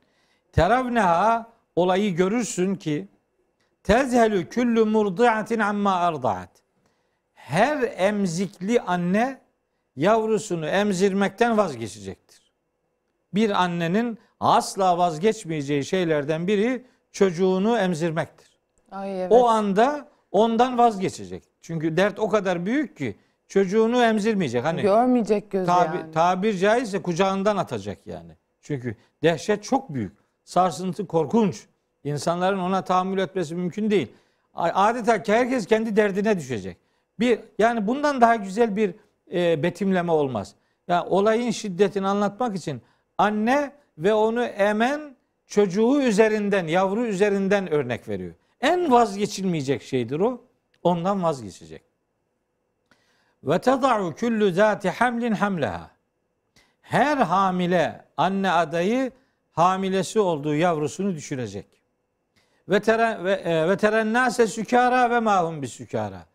Teravneha 0.51 1.49
olayı 1.75 2.15
görürsün 2.15 2.75
ki 2.75 3.07
tezhelü 3.83 4.49
küllü 4.49 4.83
murdiatin 4.83 5.59
amma 5.59 5.95
ardaat. 5.95 6.49
Her 7.33 7.93
emzikli 7.97 8.81
anne 8.81 9.41
yavrusunu 9.95 10.67
emzirmekten 10.67 11.57
vazgeçecektir. 11.57 12.51
Bir 13.33 13.63
annenin 13.63 14.19
asla 14.39 14.97
vazgeçmeyeceği 14.97 15.85
şeylerden 15.85 16.47
biri 16.47 16.85
çocuğunu 17.11 17.77
emzirmektir. 17.77 18.59
Ay 18.91 19.21
evet. 19.21 19.31
O 19.31 19.47
anda 19.47 20.07
ondan 20.31 20.77
vazgeçecek. 20.77 21.43
Çünkü 21.61 21.97
dert 21.97 22.19
o 22.19 22.29
kadar 22.29 22.65
büyük 22.65 22.97
ki 22.97 23.15
çocuğunu 23.49 24.03
emzirmeyecek. 24.03 24.63
Hani 24.63 24.81
Görmeyecek 24.81 25.51
göz 25.51 25.67
tabi, 25.67 25.97
yani. 25.97 26.11
tabir 26.11 26.57
caizse 26.57 27.01
kucağından 27.01 27.57
atacak 27.57 28.07
yani. 28.07 28.31
Çünkü 28.61 28.95
dehşet 29.23 29.63
çok 29.63 29.93
büyük. 29.93 30.17
Sarsıntı 30.43 31.07
korkunç. 31.07 31.65
İnsanların 32.03 32.59
ona 32.59 32.83
tahammül 32.83 33.17
etmesi 33.17 33.55
mümkün 33.55 33.91
değil. 33.91 34.07
Adeta 34.53 35.33
herkes 35.33 35.65
kendi 35.65 35.95
derdine 35.95 36.37
düşecek. 36.37 36.77
Bir 37.19 37.39
yani 37.59 37.87
bundan 37.87 38.21
daha 38.21 38.35
güzel 38.35 38.75
bir 38.75 38.95
e, 39.33 39.63
betimleme 39.63 40.11
olmaz. 40.11 40.55
Ya 40.87 41.05
olayın 41.05 41.51
şiddetini 41.51 42.07
anlatmak 42.07 42.55
için 42.55 42.81
anne 43.17 43.71
ve 43.97 44.13
onu 44.13 44.43
emen 44.43 45.15
çocuğu 45.47 46.01
üzerinden, 46.01 46.67
yavru 46.67 47.05
üzerinden 47.05 47.71
örnek 47.71 48.09
veriyor. 48.09 48.33
En 48.61 48.91
vazgeçilmeyecek 48.91 49.81
şeydir 49.81 50.19
o. 50.19 50.41
Ondan 50.83 51.23
vazgeçecek. 51.23 51.88
Ve 53.43 53.59
tada'u 53.59 54.15
kullu 54.15 54.51
zati 54.51 54.89
hamlin 54.89 55.31
hamleha. 55.31 55.91
Her 56.81 57.17
hamile 57.17 58.05
anne 58.17 58.51
adayı 58.51 59.11
hamilesi 59.51 60.19
olduğu 60.19 60.55
yavrusunu 60.55 61.15
düşürecek. 61.15 61.67
Ve 62.69 62.79
teren 62.79 63.25
ve, 63.25 63.33
e, 63.33 63.69
ve 63.69 63.77
terennase 63.77 64.47
sükara 64.47 65.09
ve 65.09 65.19
mahum 65.19 65.61
bir 65.61 65.67
sükara. 65.67 66.25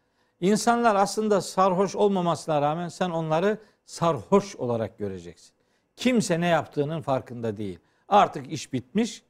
İnsanlar 0.40 0.94
aslında 0.94 1.40
sarhoş 1.40 1.96
olmamasına 1.96 2.62
rağmen 2.62 2.88
sen 2.88 3.10
onları 3.10 3.58
sarhoş 3.84 4.56
olarak 4.56 4.98
göreceksin. 4.98 5.54
Kimse 5.96 6.40
ne 6.40 6.46
yaptığının 6.46 7.02
farkında 7.02 7.56
değil. 7.56 7.78
Artık 8.08 8.52
iş 8.52 8.72
bitmiş. 8.72 9.22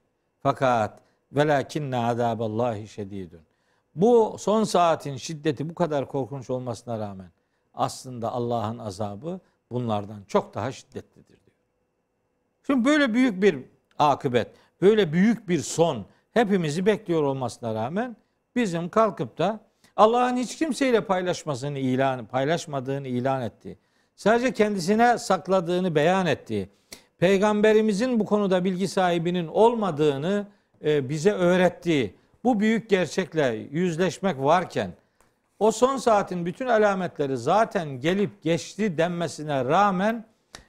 Fakat 0.42 0.98
velakinne 1.32 1.96
azaballahi 1.96 2.88
şedidun. 2.88 3.40
Bu 3.94 4.36
son 4.38 4.64
saatin 4.64 5.16
şiddeti 5.16 5.68
bu 5.70 5.74
kadar 5.74 6.08
korkunç 6.08 6.50
olmasına 6.50 6.98
rağmen 6.98 7.30
aslında 7.74 8.32
Allah'ın 8.32 8.78
azabı 8.78 9.40
bunlardan 9.70 10.24
çok 10.28 10.54
daha 10.54 10.72
şiddetlidir 10.72 11.28
diyor. 11.28 11.56
Şimdi 12.66 12.84
böyle 12.84 13.14
büyük 13.14 13.42
bir 13.42 13.58
akıbet, 13.98 14.48
böyle 14.80 15.12
büyük 15.12 15.48
bir 15.48 15.60
son 15.60 16.06
hepimizi 16.32 16.86
bekliyor 16.86 17.22
olmasına 17.22 17.74
rağmen 17.74 18.16
bizim 18.56 18.88
kalkıp 18.88 19.38
da 19.38 19.60
Allah'ın 19.96 20.36
hiç 20.36 20.56
kimseyle 20.56 21.00
paylaşmasını 21.00 21.78
ilan, 21.78 22.26
paylaşmadığını 22.26 23.08
ilan 23.08 23.42
ettiği, 23.42 23.78
sadece 24.16 24.52
kendisine 24.52 25.18
sakladığını 25.18 25.94
beyan 25.94 26.26
ettiği, 26.26 26.68
peygamberimizin 27.18 28.20
bu 28.20 28.24
konuda 28.24 28.64
bilgi 28.64 28.88
sahibinin 28.88 29.46
olmadığını 29.46 30.46
e, 30.84 31.08
bize 31.08 31.32
öğrettiği 31.32 32.14
bu 32.44 32.60
büyük 32.60 32.90
gerçekle 32.90 33.68
yüzleşmek 33.70 34.38
varken 34.38 34.90
o 35.64 35.70
son 35.72 35.96
saatin 35.96 36.46
bütün 36.46 36.66
alametleri 36.66 37.36
zaten 37.36 38.00
gelip 38.00 38.42
geçti 38.42 38.98
denmesine 38.98 39.64
rağmen 39.64 40.24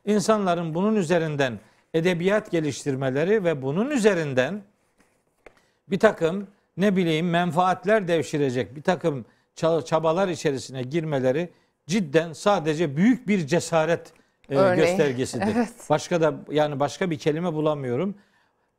insanların 0.05 0.73
bunun 0.75 0.95
üzerinden 0.95 1.59
edebiyat 1.93 2.51
geliştirmeleri 2.51 3.43
ve 3.43 3.61
bunun 3.61 3.89
üzerinden 3.89 4.61
bir 5.87 5.99
takım 5.99 6.47
ne 6.77 6.95
bileyim 6.95 7.29
menfaatler 7.29 8.07
devşirecek 8.07 8.75
bir 8.75 8.81
takım 8.81 9.25
ça- 9.55 9.85
çabalar 9.85 10.27
içerisine 10.27 10.81
girmeleri 10.83 11.49
cidden 11.87 12.33
sadece 12.33 12.97
büyük 12.97 13.27
bir 13.27 13.47
cesaret 13.47 14.13
e, 14.49 14.55
Örneği. 14.55 14.75
göstergesidir. 14.87 15.45
Evet. 15.55 15.69
Başka 15.89 16.21
da 16.21 16.33
yani 16.51 16.79
başka 16.79 17.09
bir 17.11 17.17
kelime 17.19 17.53
bulamıyorum. 17.53 18.15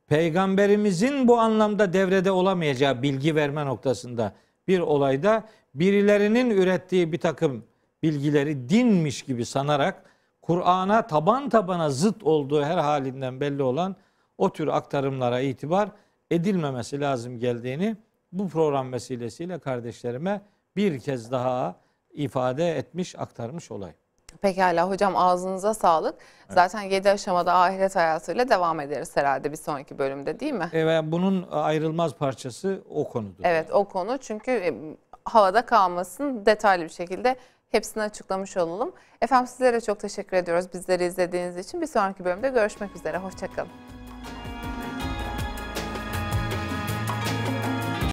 Peygamberimizin 0.07 1.27
bu 1.27 1.39
anlamda 1.39 1.93
devrede 1.93 2.31
olamayacağı 2.31 3.01
bilgi 3.01 3.35
verme 3.35 3.65
noktasında 3.65 4.33
bir 4.67 4.79
olayda 4.79 5.43
birilerinin 5.79 6.49
ürettiği 6.49 7.11
bir 7.11 7.19
takım 7.19 7.63
bilgileri 8.03 8.69
dinmiş 8.69 9.21
gibi 9.21 9.45
sanarak 9.45 10.03
Kur'an'a 10.41 11.07
taban 11.07 11.49
tabana 11.49 11.89
zıt 11.89 12.23
olduğu 12.23 12.63
her 12.63 12.77
halinden 12.77 13.39
belli 13.39 13.63
olan 13.63 13.95
o 14.37 14.53
tür 14.53 14.67
aktarımlara 14.67 15.39
itibar 15.39 15.89
edilmemesi 16.31 17.01
lazım 17.01 17.39
geldiğini 17.39 17.95
bu 18.31 18.49
program 18.49 18.93
vesilesiyle 18.93 19.59
kardeşlerime 19.59 20.41
bir 20.75 20.99
kez 20.99 21.31
daha 21.31 21.75
ifade 22.13 22.77
etmiş, 22.77 23.19
aktarmış 23.19 23.71
olayım. 23.71 23.95
Pekala 24.41 24.89
hocam 24.89 25.15
ağzınıza 25.15 25.73
sağlık. 25.73 26.15
Zaten 26.49 26.81
7 26.81 27.09
aşamada 27.09 27.53
ahiret 27.53 27.95
hayatıyla 27.95 28.49
devam 28.49 28.79
ederiz 28.79 29.11
herhalde 29.17 29.51
bir 29.51 29.57
sonraki 29.57 29.97
bölümde 29.97 30.39
değil 30.39 30.53
mi? 30.53 30.69
E, 30.73 30.85
Ve 30.87 31.11
bunun 31.11 31.47
ayrılmaz 31.51 32.15
parçası 32.15 32.81
o 32.89 33.09
konudur. 33.09 33.43
Evet 33.43 33.71
o 33.71 33.85
konu 33.85 34.17
çünkü 34.17 34.51
e, 34.51 34.73
havada 35.27 35.65
kalmasın 35.65 36.45
detaylı 36.45 36.83
bir 36.83 36.89
şekilde 36.89 37.35
hepsini 37.71 38.03
açıklamış 38.03 38.57
olalım. 38.57 38.93
Efendim 39.21 39.47
sizlere 39.47 39.81
çok 39.81 39.99
teşekkür 39.99 40.37
ediyoruz 40.37 40.73
bizleri 40.73 41.05
izlediğiniz 41.05 41.57
için. 41.57 41.81
Bir 41.81 41.87
sonraki 41.87 42.25
bölümde 42.25 42.49
görüşmek 42.49 42.95
üzere. 42.95 43.17
Hoşçakalın. 43.17 43.96